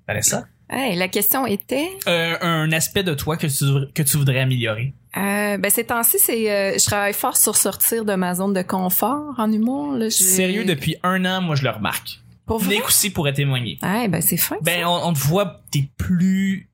Vanessa? 0.08 0.46
Hey, 0.70 0.96
la 0.96 1.08
question 1.08 1.46
était? 1.46 1.90
Euh, 2.08 2.38
un 2.42 2.72
aspect 2.72 3.04
de 3.04 3.14
toi 3.14 3.38
que 3.38 3.48
tu, 3.48 3.92
que 3.94 4.02
tu 4.02 4.18
voudrais 4.18 4.40
améliorer. 4.40 4.94
Euh, 5.16 5.58
ben 5.58 5.70
ces 5.70 5.86
temps-ci, 5.86 6.18
c'est 6.20 6.52
euh, 6.52 6.78
je 6.78 6.84
travaille 6.86 7.14
fort 7.14 7.38
sur 7.38 7.56
sortir 7.56 8.04
de 8.04 8.16
ma 8.16 8.34
zone 8.34 8.54
de 8.54 8.62
confort 8.62 9.36
en 9.38 9.52
humour. 9.52 9.94
Là, 9.94 10.10
Sérieux, 10.10 10.66
depuis 10.66 10.96
un 11.04 11.24
an, 11.26 11.42
moi, 11.42 11.56
je 11.56 11.64
le 11.64 11.70
remarque. 11.70 12.20
Pour 12.46 12.60
vrai? 12.60 12.76
Nick 12.76 12.88
aussi 12.88 13.12
pourrait 13.12 13.34
témoigner. 13.34 13.78
Ah, 13.82 14.08
ben 14.08 14.22
c'est 14.22 14.38
fin. 14.38 14.58
Ben, 14.62 14.86
on, 14.86 15.08
on 15.08 15.14
te 15.14 15.20
voit, 15.20 15.62
t'es 15.72 15.90
plus... 15.98 16.70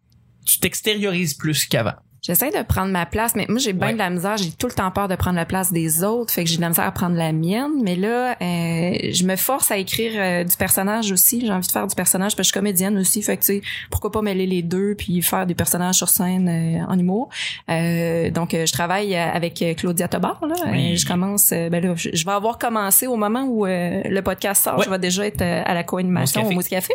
Tu 0.46 0.60
t'extériorises 0.60 1.34
plus 1.36 1.66
qu'avant. 1.66 1.96
J'essaie 2.22 2.52
de 2.52 2.62
prendre 2.62 2.92
ma 2.92 3.08
place, 3.08 3.34
mais 3.36 3.48
moi 3.50 3.58
j'ai 3.58 3.74
bien 3.74 3.88
Ouais. 3.88 3.94
de 3.94 3.98
la 3.98 4.12
misère. 4.12 4.38
J'ai 4.38 4.52
tout 4.52 4.68
le 4.68 4.74
temps 4.74 4.92
peur 4.92 5.08
de 5.08 5.16
prendre 5.16 5.36
la 5.38 5.46
place 5.46 5.74
des 5.74 6.04
autres, 6.04 6.32
fait 6.32 6.44
que 6.44 6.50
j'ai 6.52 6.58
de 6.58 6.62
la 6.62 6.70
misère 6.70 6.86
à 6.86 6.92
prendre 6.92 7.16
la 7.16 7.32
mienne. 7.32 7.72
Mais 7.84 7.96
là, 7.96 8.34
euh, 8.34 9.12
je 9.12 9.24
me 9.26 9.36
force 9.36 9.72
à 9.72 9.78
écrire 9.78 10.12
euh, 10.16 10.44
du 10.44 10.56
personnage 10.56 11.12
aussi. 11.12 11.42
J'ai 11.44 11.52
envie 11.52 11.66
de 11.66 11.72
faire 11.72 11.88
du 11.88 11.96
personnage 11.96 12.36
parce 12.36 12.38
que 12.38 12.44
je 12.44 12.48
suis 12.50 12.54
comédienne 12.60 12.96
aussi, 13.00 13.24
fait 13.24 13.38
que 13.38 13.42
tu 13.44 13.54
sais, 13.54 13.62
pourquoi 13.90 14.12
pas 14.12 14.22
mêler 14.22 14.46
les 14.46 14.62
deux 14.62 14.94
puis 14.96 15.20
faire 15.24 15.48
des 15.48 15.56
personnages 15.56 15.96
sur 15.96 16.10
scène 16.10 16.48
euh, 16.48 16.86
en 16.88 17.00
humour. 17.00 17.30
Euh, 17.70 18.30
donc 18.30 18.52
je 18.52 18.72
travaille 18.72 19.16
avec 19.16 19.64
Claudia 19.78 20.08
Tobar. 20.08 20.40
Là. 20.48 20.54
Oui. 20.68 20.94
Euh, 20.94 20.96
je 20.98 21.08
commence, 21.08 21.50
ben 21.50 21.84
là, 21.84 21.94
je, 21.96 22.24
vais 22.24 22.32
avoir 22.32 22.60
commencé 22.60 23.08
au 23.08 23.16
moment 23.16 23.46
où 23.46 23.66
le 23.66 24.20
podcast 24.22 24.64
sort. 24.64 24.78
Ouais. 24.78 24.86
Je 24.86 24.92
vais 24.92 25.00
déjà 25.00 25.26
être 25.26 25.42
à 25.42 25.74
la 25.74 25.84
co-animation 25.84 26.46
au. 26.46 26.52
Mousse 26.52 26.68
Café. 26.68 26.94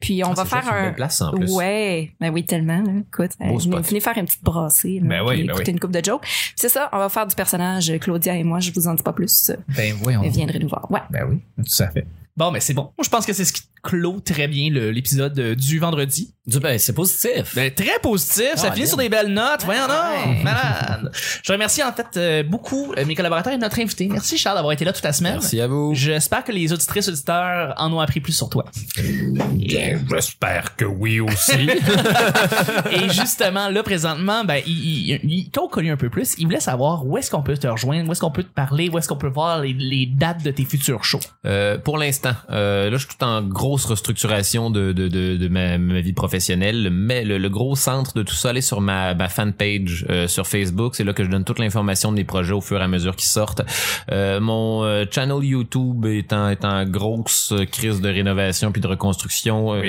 Puis 0.00 0.24
on 0.24 0.32
Ah, 0.32 0.34
va 0.34 0.44
faire 0.44 0.64
une 0.68 0.86
un 0.88 0.92
place 0.92 1.20
en 1.20 1.30
plus. 1.30 1.52
Ouais, 1.52 2.10
ben 2.20 2.30
oui, 2.32 2.44
tellement. 2.44 2.82
Là. 2.82 2.92
Écoute, 3.06 3.30
venez 3.38 4.00
faire 4.00 4.18
une 4.18 4.24
petite 4.26 4.42
là, 5.00 5.08
Ben 5.08 5.22
oui, 5.22 5.36
ben 5.44 5.50
écouter 5.50 5.64
oui. 5.66 5.72
une 5.72 5.80
coupe 5.80 5.92
de 5.92 6.04
jokes. 6.04 6.26
C'est 6.56 6.68
ça, 6.68 6.88
on 6.92 6.98
va 6.98 7.08
faire 7.08 7.26
du 7.26 7.34
personnage 7.34 7.90
euh, 7.90 7.98
Claudia 7.98 8.36
et 8.36 8.44
moi. 8.44 8.60
Je 8.60 8.70
vous 8.72 8.86
en 8.88 8.94
dis 8.94 9.02
pas 9.02 9.12
plus. 9.12 9.50
Ben 9.68 9.94
oui, 10.04 10.16
on... 10.16 10.22
Viendrez 10.28 10.58
nous 10.58 10.68
voir. 10.68 10.90
Ouais. 10.90 11.00
Ben 11.10 11.26
oui, 11.28 11.40
tout 11.64 11.82
à 11.82 11.88
fait. 11.88 12.06
Bon, 12.36 12.50
mais 12.50 12.60
c'est 12.60 12.74
bon. 12.74 12.82
Moi, 12.82 13.04
je 13.04 13.08
pense 13.10 13.24
que 13.26 13.32
c'est 13.32 13.44
ce 13.44 13.52
qui- 13.52 13.62
clôt 13.84 14.20
très 14.24 14.48
bien 14.48 14.70
l'épisode 14.70 15.38
euh, 15.38 15.54
du 15.54 15.78
vendredi. 15.78 16.32
Du, 16.46 16.58
ben, 16.60 16.78
c'est 16.78 16.92
positif. 16.92 17.54
Ben, 17.54 17.72
très 17.72 17.98
positif, 18.02 18.50
ça 18.56 18.66
finit 18.70 18.80
bien. 18.82 18.86
sur 18.86 18.96
des 18.98 19.08
belles 19.08 19.32
notes. 19.32 19.62
Voyons 19.64 19.82
Ouais. 19.84 20.26
donc, 20.34 20.42
malade. 20.42 21.10
Je 21.42 21.52
remercie 21.52 21.82
en 21.82 21.92
fait 21.92 22.06
euh, 22.16 22.42
beaucoup 22.42 22.92
euh, 22.98 23.04
mes 23.06 23.14
collaborateurs 23.14 23.52
et 23.54 23.56
notre 23.58 23.78
invité. 23.80 24.08
Merci 24.10 24.36
Charles 24.36 24.56
d'avoir 24.56 24.72
été 24.72 24.84
là 24.84 24.92
toute 24.92 25.04
la 25.04 25.12
semaine. 25.14 25.34
Merci 25.40 25.60
à 25.60 25.66
vous. 25.66 25.94
J'espère 25.94 26.44
que 26.44 26.52
les 26.52 26.70
auditrices 26.72 27.08
auditeurs 27.08 27.72
en 27.78 27.92
ont 27.92 28.00
appris 28.00 28.20
plus 28.20 28.32
sur 28.34 28.50
toi. 28.50 28.64
J'espère 29.66 30.76
que 30.76 30.84
oui 30.84 31.20
aussi. 31.20 31.52
Et 32.92 33.08
justement, 33.10 33.68
là, 33.70 33.82
présentement, 33.82 34.44
ben, 34.44 34.60
il, 34.66 35.10
il, 35.12 35.20
il- 35.24 35.50
qu'on 35.50 35.68
connu 35.68 35.90
un 35.90 35.96
peu 35.96 36.10
plus, 36.10 36.34
il 36.38 36.44
voulait 36.44 36.60
savoir 36.60 37.06
où 37.06 37.16
est-ce 37.16 37.30
qu'on 37.30 37.42
peut 37.42 37.56
te 37.56 37.66
rejoindre, 37.66 38.08
où 38.08 38.12
est-ce 38.12 38.20
qu'on 38.20 38.30
peut 38.30 38.42
te 38.42 38.52
parler, 38.52 38.88
où 38.88 38.98
est-ce 38.98 39.08
qu'on 39.08 39.16
peut 39.16 39.28
voir 39.28 39.60
les, 39.60 39.72
les 39.72 40.06
dates 40.06 40.42
de 40.42 40.50
tes 40.50 40.64
futurs 40.64 41.04
shows. 41.04 41.20
Euh, 41.46 41.78
pour 41.78 41.96
l'instant, 41.98 42.32
euh, 42.50 42.90
là, 42.90 42.96
je 42.96 43.06
suis 43.06 43.16
tout 43.16 43.24
en 43.24 43.42
grosse 43.74 43.86
restructuration 43.86 44.70
de, 44.70 44.92
de, 44.92 45.08
de, 45.08 45.36
de 45.36 45.48
ma, 45.48 45.78
ma 45.78 46.00
vie 46.00 46.12
professionnelle. 46.12 46.90
Mais 46.92 47.24
le, 47.24 47.38
le 47.38 47.48
gros 47.48 47.74
centre 47.74 48.14
de 48.14 48.22
tout 48.22 48.34
ça, 48.34 48.50
allez 48.50 48.60
sur 48.60 48.80
ma, 48.80 49.14
ma 49.14 49.28
fanpage 49.28 50.06
euh, 50.10 50.28
sur 50.28 50.46
Facebook. 50.46 50.94
C'est 50.94 51.02
là 51.02 51.12
que 51.12 51.24
je 51.24 51.28
donne 51.28 51.42
toute 51.44 51.58
l'information 51.58 52.12
de 52.12 52.16
mes 52.18 52.24
projets 52.24 52.52
au 52.52 52.60
fur 52.60 52.80
et 52.80 52.84
à 52.84 52.86
mesure 52.88 53.16
qu'ils 53.16 53.26
sortent. 53.28 53.62
Euh, 54.12 54.38
mon 54.38 54.84
euh, 54.84 55.04
channel 55.10 55.42
YouTube 55.42 56.06
est 56.06 56.32
en, 56.32 56.50
est 56.50 56.64
en 56.64 56.84
grosse 56.84 57.52
crise 57.72 58.00
de 58.00 58.08
rénovation 58.08 58.70
puis 58.70 58.80
de 58.80 58.86
reconstruction. 58.86 59.74
Euh, 59.74 59.82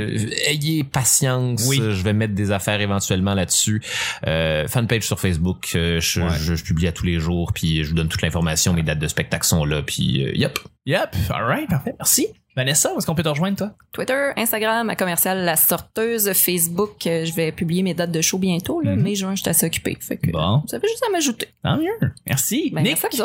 Ayez 0.48 0.84
patience. 0.84 1.64
Oui. 1.68 1.78
Je 1.78 2.02
vais 2.04 2.14
mettre 2.14 2.34
des 2.34 2.50
affaires 2.52 2.82
éventuellement 2.82 3.36
là-dessus. 3.36 3.84
Euh, 4.26 4.68
fanpage 4.68 5.04
sur 5.04 5.20
Facebook. 5.20 5.74
euh, 5.76 6.00
je, 6.02 6.22
Ouais. 6.22 6.30
je, 6.40 6.56
je 6.56 6.64
publie 6.64 6.88
à 6.88 6.92
tous 6.92 7.06
les 7.06 7.20
jours 7.20 7.52
puis 7.54 7.84
je 7.84 7.90
vous 7.90 7.96
donne 7.96 8.08
toute 8.10 8.24
l'information. 8.24 8.74
Mes 8.74 8.82
dates 8.82 8.98
de 8.98 9.08
spectacle 9.08 9.46
sont 9.46 9.64
là. 9.64 9.84
Puis, 9.84 10.26
euh, 10.26 10.32
yep. 10.34 10.58
Yep, 10.88 11.16
alright, 11.30 11.68
parfait, 11.70 11.94
merci. 12.00 12.28
Vanessa, 12.56 12.94
où 12.94 12.98
est-ce 12.98 13.06
qu'on 13.06 13.16
peut 13.16 13.24
te 13.24 13.30
rejoindre, 13.30 13.58
toi? 13.58 13.72
Twitter, 13.92 14.32
Instagram, 14.38 14.90
à 14.90 14.96
commercial 14.96 15.44
La 15.44 15.56
Sorteuse, 15.58 16.32
Facebook. 16.34 17.06
euh, 17.06 17.26
je 17.26 17.34
vais 17.34 17.52
publier 17.52 17.84
mes 17.84 17.94
dates 17.94 18.12
de 18.12 18.22
show 18.22 18.38
bientôt. 18.38 18.80
Là, 18.82 18.96
Mhm. 18.96 19.02
mai, 19.02 19.16
juin, 19.16 19.36
je 19.36 19.42
suis 19.42 19.50
assez 19.50 19.66
occupée. 19.66 19.98
Fait 20.00 20.18
que, 20.18 20.32
Bon. 20.32 20.64
Vous 20.68 20.76
avez 20.76 20.88
juste 20.88 21.04
à 21.08 21.12
m'ajouter. 21.12 21.50
Tant 21.64 21.78
mieux. 21.78 22.12
Merci. 22.28 22.72
Ben, 22.74 22.82
Nick? 22.84 22.98
merci. 23.04 23.22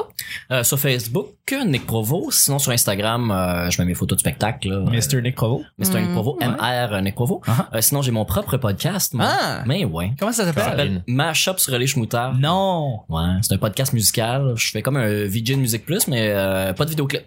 Euh, 0.51 0.65
sur 0.65 0.79
Facebook, 0.79 1.29
Nick 1.67 1.87
Provo. 1.87 2.31
Sinon, 2.31 2.59
sur 2.59 2.73
Instagram, 2.73 3.31
euh, 3.31 3.71
je 3.71 3.81
mets 3.81 3.87
mes 3.87 3.95
photos 3.95 4.17
de 4.17 4.21
spectacle. 4.21 4.69
Là. 4.69 4.81
Mr. 4.91 5.23
Nick 5.23 5.35
Provo. 5.37 5.63
Mr. 5.79 6.01
Nick 6.01 6.11
Mm, 6.11 6.13
Provo, 6.13 6.37
ouais. 6.41 6.47
MR 6.47 7.03
Nick 7.03 7.15
Provo. 7.15 7.41
Ah. 7.47 7.69
Euh, 7.75 7.81
sinon, 7.81 8.03
j'ai 8.03 8.11
mon 8.13 8.25
propre 8.25 8.57
podcast. 8.57 9.15
moi. 9.15 9.27
Ah! 9.29 9.63
Mais 9.67 9.85
ouais. 9.85 10.13
Comment 10.19 10.33
ça 10.33 10.45
Ça 10.45 10.49
s'appelle? 10.49 10.65
s'appelle 10.65 11.05
Mashup 11.07 11.59
sur 11.61 11.79
les 11.79 11.87
schmoutard. 11.87 12.35
Non. 12.37 13.01
Ouais, 13.09 13.23
c'est 13.43 13.55
un 13.55 13.59
podcast 13.59 13.93
musical. 13.93 14.55
Je 14.57 14.71
fais 14.71 14.83
comme 14.83 14.97
un 14.97 15.27
VJ 15.27 15.53
de 15.53 15.55
Musique 15.57 15.85
Plus, 15.87 16.09
mais 16.09 16.31
euh, 16.31 16.73
pas 16.73 16.85
de 16.85 16.91
vidéoclip. 16.91 17.23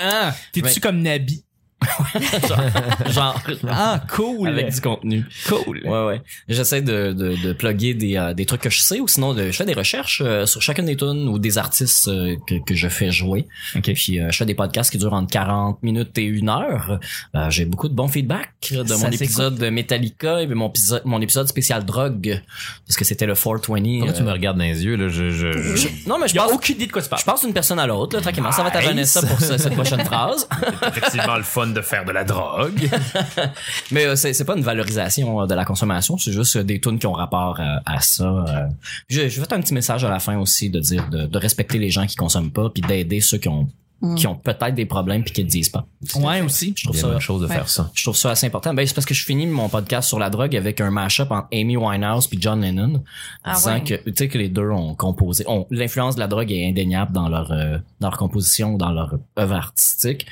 Ah, 0.00 0.32
t'es-tu 0.52 0.66
Ouais. 0.66 0.74
comme 0.80 1.02
Nabi? 1.02 1.44
Genre, 3.10 3.40
Ah, 3.68 4.00
cool. 4.14 4.48
avec 4.48 4.72
du 4.72 4.80
contenu. 4.80 5.24
cool. 5.48 5.80
Ouais, 5.84 6.04
ouais. 6.06 6.22
J'essaie 6.48 6.82
de, 6.82 7.12
de, 7.12 7.36
de 7.36 7.52
plugger 7.52 7.94
des, 7.94 8.16
euh, 8.16 8.34
des 8.34 8.46
trucs 8.46 8.62
que 8.62 8.70
je 8.70 8.80
sais 8.80 9.00
ou 9.00 9.08
sinon 9.08 9.34
de, 9.34 9.46
je 9.50 9.56
fais 9.56 9.64
des 9.64 9.74
recherches 9.74 10.22
euh, 10.24 10.46
sur 10.46 10.60
chacune 10.62 10.86
des 10.86 10.96
tunes 10.96 11.28
ou 11.28 11.38
des 11.38 11.58
artistes 11.58 12.08
euh, 12.08 12.36
que, 12.46 12.56
que 12.64 12.74
je 12.74 12.88
fais 12.88 13.10
jouer. 13.10 13.46
Ok. 13.76 13.92
Puis 13.94 14.18
euh, 14.20 14.30
je 14.30 14.36
fais 14.36 14.44
des 14.46 14.54
podcasts 14.54 14.90
qui 14.90 14.98
durent 14.98 15.12
entre 15.14 15.30
40 15.30 15.82
minutes 15.82 16.16
et 16.18 16.24
une 16.24 16.48
heure. 16.48 16.98
Euh, 17.34 17.50
J'ai 17.50 17.64
beaucoup 17.64 17.88
de 17.88 17.94
bons 17.94 18.08
feedbacks 18.08 18.48
de 18.70 18.84
Ça 18.86 18.96
mon 18.98 19.10
épisode 19.12 19.56
de 19.56 19.70
Metallica 19.70 20.42
et 20.42 20.46
mon 20.46 20.68
épisode, 20.68 21.02
mon 21.04 21.20
épisode 21.20 21.48
spécial 21.48 21.84
drogue 21.84 22.42
parce 22.86 22.96
que 22.96 23.04
c'était 23.04 23.26
le 23.26 23.34
420. 23.34 23.98
Pourquoi 23.98 24.12
tu 24.14 24.22
me 24.22 24.32
regardes 24.32 24.58
dans 24.58 24.64
les 24.64 24.84
yeux, 24.84 24.96
là? 24.96 25.08
Je, 25.08 25.30
je, 25.30 25.52
je- 25.52 25.76
je- 25.76 26.08
non 26.08 26.18
mais 26.18 26.28
je 26.28 26.32
J'ai 26.34 26.38
pense, 26.40 26.52
aucune 26.52 26.76
idée 26.76 26.86
de 26.86 26.92
quoi 26.92 27.02
tu 27.02 27.08
parles. 27.08 27.20
je 27.20 27.26
passe 27.26 27.42
d'une 27.44 27.52
personne 27.54 27.78
à 27.78 27.86
l'autre 27.86 28.16
là, 28.16 28.22
tranquillement. 28.22 28.52
Ça 28.52 28.62
va 28.62 28.70
Nice. 28.78 28.86
Vanessa 28.88 29.22
pour 29.22 29.40
ce- 29.40 29.58
cette 29.58 29.74
prochaine 29.74 30.04
phrase. 30.04 30.48
effectivement 30.86 31.36
le 31.36 31.42
fun 31.42 31.67
de 31.74 31.80
faire 31.80 32.04
de 32.04 32.12
la 32.12 32.24
drogue. 32.24 32.88
Mais 33.90 34.06
euh, 34.06 34.16
c'est 34.16 34.32
c'est 34.32 34.44
pas 34.44 34.56
une 34.56 34.62
valorisation 34.62 35.42
euh, 35.42 35.46
de 35.46 35.54
la 35.54 35.64
consommation, 35.64 36.16
c'est 36.18 36.32
juste 36.32 36.56
euh, 36.56 36.64
des 36.64 36.80
tunes 36.80 36.98
qui 36.98 37.06
ont 37.06 37.12
rapport 37.12 37.60
euh, 37.60 37.76
à 37.86 38.00
ça. 38.00 38.24
euh. 38.24 38.66
Je, 39.08 39.28
je 39.28 39.40
vais 39.40 39.46
faire 39.46 39.58
un 39.58 39.60
petit 39.60 39.74
message 39.74 40.04
à 40.04 40.10
la 40.10 40.20
fin 40.20 40.38
aussi 40.38 40.70
de 40.70 40.80
dire 40.80 41.08
de, 41.08 41.26
de 41.26 41.38
respecter 41.38 41.78
les 41.78 41.90
gens 41.90 42.06
qui 42.06 42.16
consomment 42.16 42.50
pas 42.52 42.70
puis 42.70 42.82
d'aider 42.82 43.20
ceux 43.20 43.38
qui 43.38 43.48
ont 43.48 43.68
Mm. 44.00 44.14
qui 44.14 44.26
ont 44.28 44.36
peut-être 44.36 44.74
des 44.76 44.86
problèmes 44.86 45.24
puis 45.24 45.32
qui 45.32 45.42
le 45.42 45.48
disent 45.48 45.70
pas. 45.70 45.84
Ouais, 46.16 46.40
aussi. 46.40 46.72
Je 46.76 46.84
trouve 46.84 46.96
ça 46.96 47.06
une 47.08 47.12
bonne 47.14 47.20
chose 47.20 47.40
de 47.42 47.46
Ouais. 47.48 47.54
faire 47.54 47.68
ça. 47.68 47.90
je 47.94 48.04
trouve 48.04 48.14
ça 48.16 48.30
assez 48.30 48.46
important. 48.46 48.72
Ben 48.72 48.86
c'est 48.86 48.94
parce 48.94 49.04
que 49.06 49.12
je 49.14 49.24
finis 49.24 49.46
mon 49.48 49.68
podcast 49.68 50.08
sur 50.08 50.20
la 50.20 50.30
drogue 50.30 50.54
avec 50.54 50.80
un 50.80 50.90
mashup 50.92 51.30
entre 51.32 51.48
Amy 51.52 51.76
Winehouse 51.76 52.28
puis 52.28 52.38
John 52.40 52.60
Lennon, 52.60 53.02
Ah 53.42 53.54
disant 53.54 53.74
ouais. 53.74 53.82
que 53.82 53.94
tu 53.94 54.12
sais 54.16 54.28
que 54.28 54.38
les 54.38 54.48
deux 54.48 54.70
ont 54.70 54.94
composé, 54.94 55.42
ont 55.48 55.66
l'influence 55.72 56.14
de 56.14 56.20
la 56.20 56.28
drogue 56.28 56.52
est 56.52 56.68
indéniable 56.68 57.10
dans 57.12 57.28
leur 57.28 57.50
euh, 57.50 57.78
dans 57.98 58.08
leur 58.10 58.18
composition, 58.18 58.76
dans 58.76 58.92
leur 58.92 59.18
œuvre 59.36 59.54
artistique. 59.56 60.26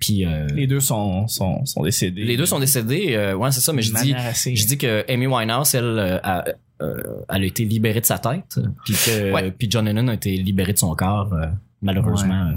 Puis 0.00 0.26
euh, 0.26 0.48
Les 0.48 0.66
deux 0.66 0.80
sont, 0.80 1.28
sont, 1.28 1.64
sont 1.66 1.82
décédés. 1.84 2.24
les 2.24 2.36
deux 2.36 2.46
sont 2.46 2.58
décédés. 2.58 3.14
euh, 3.14 3.34
ouais 3.36 3.52
c'est 3.52 3.60
ça, 3.60 3.72
mais 3.72 3.82
je 3.82 3.94
dis 3.94 4.12
assez- 4.12 4.56
Je 4.56 4.66
dis 4.66 4.76
que 4.76 5.04
Amy 5.08 5.28
Winehouse, 5.28 5.72
elle, 5.76 5.84
euh, 5.84 6.18
a, 6.24 6.44
euh, 6.82 7.00
elle 7.28 7.42
a 7.42 7.46
été 7.46 7.64
libérée 7.64 8.00
de 8.00 8.06
sa 8.06 8.18
tête, 8.18 8.58
puis 8.84 8.94
que 8.94 9.32
Ouais. 9.32 9.52
puis 9.52 9.68
John 9.70 9.84
Lennon 9.84 10.08
a 10.08 10.14
été 10.14 10.36
libéré 10.36 10.72
de 10.72 10.78
son 10.78 10.92
corps, 10.96 11.32
euh, 11.32 11.46
malheureusement. 11.80 12.48
Ouais, 12.48 12.56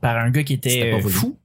par 0.00 0.16
un 0.16 0.30
gars 0.30 0.44
qui 0.44 0.54
était 0.54 0.90
pas 0.90 0.98
euh, 0.98 1.08
fou. 1.08 1.36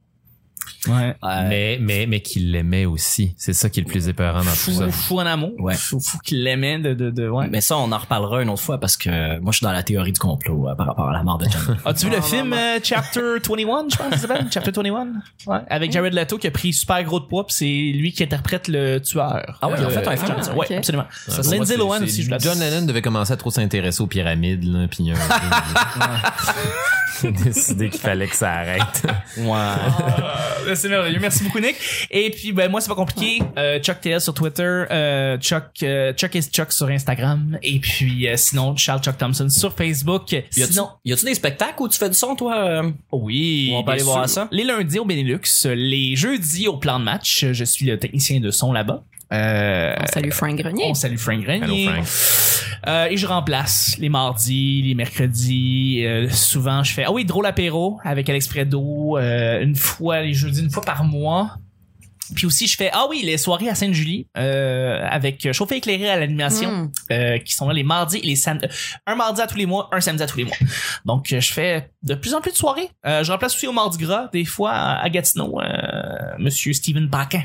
Ouais. 0.87 1.15
Euh, 1.23 1.47
mais, 1.49 1.77
mais, 1.81 2.05
mais 2.07 2.19
qu'il 2.21 2.51
l'aimait 2.51 2.85
aussi. 2.85 3.33
C'est 3.37 3.53
ça 3.53 3.69
qui 3.69 3.79
est 3.79 3.83
le 3.83 3.89
plus 3.89 4.07
épeurant 4.09 4.39
dans 4.39 4.51
tout 4.51 4.57
Fou, 4.57 4.71
ça. 4.73 4.89
fou 4.91 5.19
en 5.19 5.25
amour. 5.25 5.51
Ouais. 5.59 5.75
Fou, 5.75 5.99
fou 5.99 6.17
qu'il 6.23 6.43
l'aimait 6.43 6.79
de, 6.79 6.93
de, 6.93 7.09
de, 7.09 7.27
ouais. 7.29 7.47
mais 7.49 7.61
ça, 7.61 7.77
on 7.77 7.91
en 7.91 7.97
reparlera 7.97 8.41
une 8.43 8.49
autre 8.49 8.61
fois 8.61 8.79
parce 8.79 8.97
que 8.97 9.39
moi, 9.39 9.51
je 9.51 9.57
suis 9.57 9.63
dans 9.65 9.71
la 9.71 9.83
théorie 9.83 10.11
du 10.11 10.19
complot 10.19 10.67
euh, 10.69 10.75
par 10.75 10.87
rapport 10.87 11.09
à 11.09 11.13
la 11.13 11.23
mort 11.23 11.37
de 11.37 11.45
John. 11.45 11.77
As-tu 11.85 12.05
vu 12.05 12.11
le 12.11 12.17
Non, 12.17 12.23
film 12.23 12.49
non, 12.49 12.55
non. 12.55 12.61
euh, 12.61 12.79
Chapter 12.83 13.19
21, 13.47 13.85
je 13.91 13.95
pense 13.97 14.07
que 14.09 14.15
ça 14.15 14.17
s'appelle? 14.27 14.47
Chapter 14.51 14.71
21? 14.71 15.07
Ouais. 15.47 15.57
Avec 15.69 15.91
Jared 15.91 16.13
Leto 16.13 16.37
qui 16.37 16.47
a 16.47 16.51
pris 16.51 16.73
super 16.73 17.03
gros 17.03 17.19
de 17.19 17.25
poids 17.25 17.45
pis 17.47 17.53
c'est 17.53 17.65
lui 17.97 18.11
qui 18.11 18.23
interprète 18.23 18.67
le 18.67 18.99
tueur. 18.99 19.59
Ah 19.61 19.69
ouais, 19.69 19.79
Euh, 19.79 19.89
fait 19.89 20.07
un 20.07 20.17
film? 20.17 20.33
Chapter- 20.37 20.51
Ouais, 20.57 20.77
absolument. 20.77 21.05
Lindsay 21.49 21.77
Lohan 21.77 22.01
aussi, 22.03 22.23
je 22.23 22.33
John 22.39 22.59
Lennon 22.59 22.85
devait 22.85 23.01
commencer 23.01 23.31
à 23.33 23.37
trop 23.37 23.51
s'intéresser 23.51 24.01
aux 24.01 24.07
pyramides, 24.07 24.63
là, 24.63 24.87
puis 24.87 25.03
il 25.05 25.13
a 27.27 27.31
décidé 27.31 27.89
qu'il 27.89 27.99
fallait 28.01 28.27
que 28.27 28.35
ça 28.35 28.51
arrête. 28.51 29.05
ouais. 29.37 29.53
C'est 30.83 30.89
merveilleux. 30.89 31.19
Merci 31.19 31.43
beaucoup, 31.43 31.59
Nick. 31.59 31.75
Et 32.11 32.29
puis, 32.29 32.51
ben, 32.51 32.69
moi, 32.69 32.81
c'est 32.81 32.87
pas 32.89 32.95
compliqué. 32.95 33.41
Euh, 33.57 33.79
Chuck 33.79 34.01
TL 34.01 34.21
sur 34.21 34.33
Twitter, 34.33 34.63
euh, 34.91 35.37
Chuck, 35.37 35.63
euh, 35.83 36.13
Chuck 36.13 36.35
is 36.35 36.49
Chuck 36.51 36.71
sur 36.71 36.87
Instagram. 36.87 37.57
Et 37.61 37.79
puis, 37.79 38.27
euh, 38.27 38.35
sinon, 38.37 38.75
Charles 38.75 39.01
Chuck 39.01 39.17
Thompson 39.17 39.49
sur 39.49 39.73
Facebook. 39.73 40.31
Y 40.31 40.37
a-tu 40.37 40.73
Sinon, 40.73 40.89
y 41.05 41.13
a-tu 41.13 41.25
des 41.25 41.35
spectacles 41.35 41.81
où 41.81 41.87
tu 41.87 41.97
fais 41.97 42.09
du 42.09 42.15
son, 42.15 42.35
toi? 42.35 42.57
euh? 42.57 42.91
oui. 43.11 43.71
On 43.73 43.83
va 43.83 43.93
aller 43.93 44.03
voir 44.03 44.27
ça. 44.27 44.47
Les 44.51 44.63
lundis 44.63 44.99
au 44.99 45.05
Benelux, 45.05 45.39
les 45.65 46.15
jeudis 46.15 46.67
au 46.67 46.77
plan 46.77 46.99
de 46.99 47.05
match. 47.05 47.45
Je 47.51 47.63
suis 47.63 47.85
le 47.85 47.97
technicien 47.99 48.39
de 48.39 48.51
son 48.51 48.71
là-bas. 48.71 49.03
Euh, 49.33 49.95
Salut 50.13 50.31
Frank 50.31 50.55
Grenier. 50.57 50.85
on 50.89 50.93
salue 50.93 51.17
Frank 51.17 51.43
Hello, 51.43 51.65
Grenier. 51.65 51.87
Frank. 51.87 52.05
Euh, 52.87 53.05
et 53.05 53.17
je 53.17 53.25
remplace 53.25 53.95
les 53.97 54.09
mardis, 54.09 54.81
les 54.83 54.93
mercredis. 54.95 56.03
euh, 56.05 56.29
souvent, 56.29 56.83
je 56.83 56.93
fais 56.93 57.05
ah 57.05 57.11
oui, 57.11 57.25
drôle 57.25 57.45
apéro 57.45 57.99
avec 58.03 58.29
Alex 58.29 58.47
Fredo 58.47 59.17
euh, 59.17 59.61
une 59.61 59.75
fois 59.75 60.21
les 60.21 60.33
jeudis, 60.33 60.61
une 60.61 60.69
fois 60.69 60.83
par 60.83 61.03
mois. 61.03 61.57
Puis 62.35 62.45
aussi, 62.45 62.67
je 62.67 62.77
fais 62.77 62.89
ah 62.93 63.05
oui, 63.09 63.21
les 63.23 63.37
soirées 63.37 63.67
à 63.69 63.75
Sainte-Julie 63.75 64.27
euh, 64.37 65.05
avec 65.09 65.51
chauffé 65.51 65.75
éclairé 65.75 66.09
à 66.09 66.15
l'animation 66.17 66.71
Mm. 66.71 66.91
euh, 67.11 67.37
qui 67.39 67.53
sont 67.53 67.67
là 67.67 67.73
les 67.73 67.83
mardis 67.83 68.17
et 68.17 68.25
les 68.25 68.35
samedis. 68.37 68.67
Un 69.05 69.15
mardi 69.15 69.41
à 69.41 69.47
tous 69.47 69.57
les 69.57 69.65
mois, 69.65 69.89
un 69.91 69.99
samedi 70.01 70.23
à 70.23 70.27
tous 70.27 70.37
les 70.37 70.45
mois. 70.45 70.55
Donc, 71.05 71.31
euh, 71.33 71.39
je 71.41 71.51
fais 71.51 71.89
de 72.03 72.15
plus 72.15 72.33
en 72.33 72.41
plus 72.41 72.51
de 72.51 72.57
soirées. 72.57 72.89
Euh, 73.05 73.23
je 73.23 73.31
remplace 73.31 73.55
aussi 73.55 73.67
au 73.67 73.73
Mardi 73.73 73.97
Gras, 73.97 74.29
des 74.31 74.45
fois 74.45 74.71
à 74.71 75.03
à 75.03 75.09
Gatineau, 75.09 75.59
euh, 75.59 75.65
Monsieur 76.39 76.71
Steven 76.73 77.09
Paquin. 77.09 77.43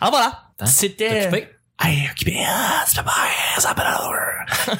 Alors 0.00 0.12
voilà, 0.12 0.42
Hein? 0.60 0.66
c'était... 0.66 1.28
Hey, 1.82 2.06
occupé, 2.10 2.36
ah, 2.46 2.82
c'est 2.86 2.96
pas 2.96 3.04
bien, 3.04 3.58
ça 3.58 3.74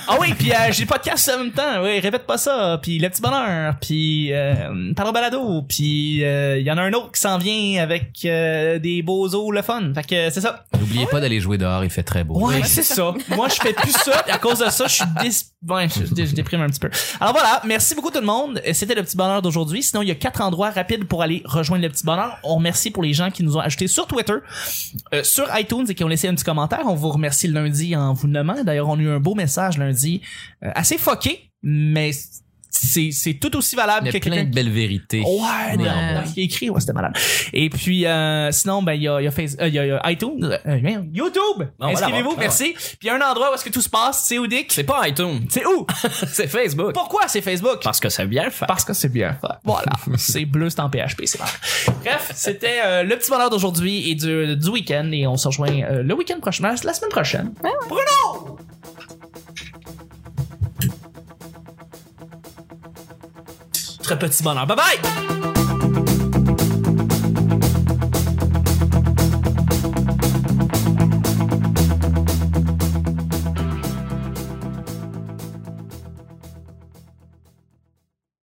Ah 0.06 0.16
oui, 0.20 0.34
puis 0.34 0.52
euh, 0.52 0.56
j'ai 0.70 0.82
le 0.82 0.86
podcast 0.88 1.30
en 1.34 1.38
même 1.38 1.52
temps. 1.52 1.82
Oui, 1.82 1.98
répète 1.98 2.26
pas 2.26 2.36
ça. 2.36 2.78
Puis 2.82 2.98
le 2.98 3.08
petit 3.08 3.22
bonheur. 3.22 3.74
Puis 3.80 4.32
euh, 4.34 4.92
parle 4.94 5.08
au 5.08 5.12
balado. 5.12 5.62
Puis 5.62 6.22
euh, 6.22 6.58
il 6.58 6.66
y 6.66 6.70
en 6.70 6.76
a 6.76 6.82
un 6.82 6.92
autre 6.92 7.12
qui 7.12 7.20
s'en 7.20 7.38
vient 7.38 7.82
avec 7.82 8.10
euh, 8.26 8.78
des 8.78 9.00
beaux 9.02 9.34
os 9.34 9.50
le 9.54 9.62
fun. 9.62 9.92
Fait 9.94 10.02
que 10.06 10.30
c'est 10.30 10.42
ça. 10.42 10.64
N'oubliez 10.78 11.06
pas 11.06 11.20
d'aller 11.20 11.40
jouer 11.40 11.56
dehors, 11.56 11.82
il 11.84 11.90
fait 11.90 12.02
très 12.02 12.22
beau. 12.24 12.38
Ouais, 12.48 12.62
c'est 12.64 12.82
ça. 12.82 13.14
Moi, 13.30 13.48
je 13.48 13.54
fais 13.54 13.72
plus 13.72 13.92
ça. 13.92 14.22
À 14.30 14.38
cause 14.38 14.58
de 14.58 14.68
ça, 14.70 14.86
je 14.86 14.94
suis 14.94 15.04
dés... 15.22 15.30
ouais, 15.72 15.88
je, 15.88 16.04
je- 16.04 16.26
je 16.26 16.34
déprime 16.34 16.60
un 16.62 16.68
petit 16.68 16.80
peu. 16.80 16.90
Alors 17.20 17.32
voilà, 17.32 17.62
merci 17.64 17.94
beaucoup 17.94 18.10
tout 18.10 18.20
le 18.20 18.26
monde. 18.26 18.60
C'était 18.74 18.94
le 18.94 19.02
petit 19.02 19.16
bonheur 19.16 19.40
d'aujourd'hui. 19.40 19.82
Sinon, 19.82 20.02
il 20.02 20.08
y 20.08 20.12
a 20.12 20.14
quatre 20.16 20.40
endroits 20.42 20.70
rapides 20.70 21.04
pour 21.06 21.22
aller 21.22 21.42
rejoindre 21.46 21.82
le 21.82 21.88
petit 21.90 22.04
bonheur. 22.04 22.38
On 22.42 22.56
remercie 22.56 22.90
pour 22.90 23.02
les 23.02 23.12
gens 23.14 23.30
qui 23.30 23.42
nous 23.42 23.56
ont 23.56 23.60
ajoutés 23.60 23.86
sur 23.88 24.06
Twitter, 24.06 24.34
euh, 25.14 25.22
sur 25.24 25.46
iTunes 25.58 25.86
et 25.88 25.94
qui 25.94 26.04
ont 26.04 26.08
laissé 26.08 26.28
un 26.28 26.34
petit 26.34 26.44
commentaire. 26.44 26.80
On 26.90 26.94
vous 26.94 27.10
remercie 27.10 27.46
lundi 27.46 27.94
en 27.94 28.14
vous 28.14 28.26
nommant. 28.26 28.64
D'ailleurs, 28.64 28.88
on 28.88 28.98
a 28.98 29.02
eu 29.02 29.08
un 29.08 29.20
beau 29.20 29.36
message 29.36 29.78
lundi, 29.78 30.22
euh, 30.64 30.70
assez 30.74 30.98
foqué, 30.98 31.52
mais 31.62 32.10
c'est 32.82 33.10
c'est 33.12 33.34
tout 33.34 33.54
aussi 33.56 33.76
valable 33.76 34.06
Il 34.06 34.08
y 34.08 34.12
que 34.12 34.16
a 34.16 34.20
plein 34.20 34.30
quelqu'un 34.36 34.48
de 34.50 34.54
belles 34.54 34.70
vérités. 34.70 35.20
Ouais, 35.20 36.24
ce 36.26 36.34
qui 36.34 36.40
est 36.40 36.44
écrit, 36.44 36.70
ouais, 36.70 36.80
c'était 36.80 36.92
malade. 36.92 37.12
Et 37.52 37.68
puis, 37.70 38.06
euh, 38.06 38.50
sinon, 38.52 38.82
ben, 38.82 38.92
il 38.94 39.02
y 39.02 39.08
a, 39.08 39.20
il 39.20 39.24
y, 39.24 39.28
a 39.28 39.30
Face- 39.30 39.56
euh, 39.60 39.68
il 39.68 39.74
y 39.74 39.78
a- 39.78 39.84
il 39.86 39.88
y 39.88 39.92
a 39.92 40.10
iTunes, 40.10 40.58
euh, 40.66 40.80
merde, 40.80 41.06
YouTube. 41.12 41.66
Inscrivez-vous, 41.80 42.34
merci. 42.38 42.72
Puis 42.74 42.98
il 43.02 43.06
y 43.06 43.10
a 43.10 43.16
un 43.16 43.20
endroit 43.30 43.50
où 43.50 43.54
est-ce 43.54 43.64
que 43.64 43.70
tout 43.70 43.82
se 43.82 43.88
passe, 43.88 44.24
c'est 44.26 44.38
où, 44.38 44.46
Dick? 44.46 44.72
C'est 44.72 44.84
pas 44.84 45.06
iTunes, 45.08 45.46
C'est 45.48 45.66
où? 45.66 45.86
c'est 46.32 46.46
Facebook. 46.48 46.92
Pourquoi 46.94 47.28
c'est 47.28 47.40
Facebook? 47.42 47.80
Parce 47.82 48.00
que 48.00 48.08
c'est 48.08 48.26
bien 48.26 48.44
le 48.44 48.50
faire. 48.50 48.66
Parce 48.68 48.84
que 48.84 48.92
c'est 48.92 49.08
bien 49.08 49.32
fait. 49.40 49.54
Voilà. 49.64 49.92
c'est 50.16 50.44
bleu, 50.44 50.70
c'est 50.70 50.80
en 50.80 50.88
PHP, 50.90 51.22
c'est 51.26 51.38
mal. 51.40 51.48
Bref, 52.04 52.32
c'était 52.34 52.80
euh, 52.84 53.02
le 53.02 53.16
petit 53.16 53.30
bonheur 53.30 53.50
d'aujourd'hui 53.50 54.10
et 54.10 54.14
du, 54.14 54.56
du 54.56 54.68
week-end. 54.68 55.10
Et 55.12 55.26
on 55.26 55.36
se 55.36 55.48
rejoint 55.48 55.68
euh, 55.82 56.02
le 56.02 56.14
week-end 56.14 56.38
prochain, 56.40 56.62
la, 56.68 56.74
la 56.82 56.94
semaine 56.94 57.10
prochaine. 57.10 57.52
Bruno! 57.88 58.49
Très 64.10 64.18
petit 64.18 64.42
bonheur. 64.42 64.66
Bye 64.66 64.76
bye! 64.76 65.39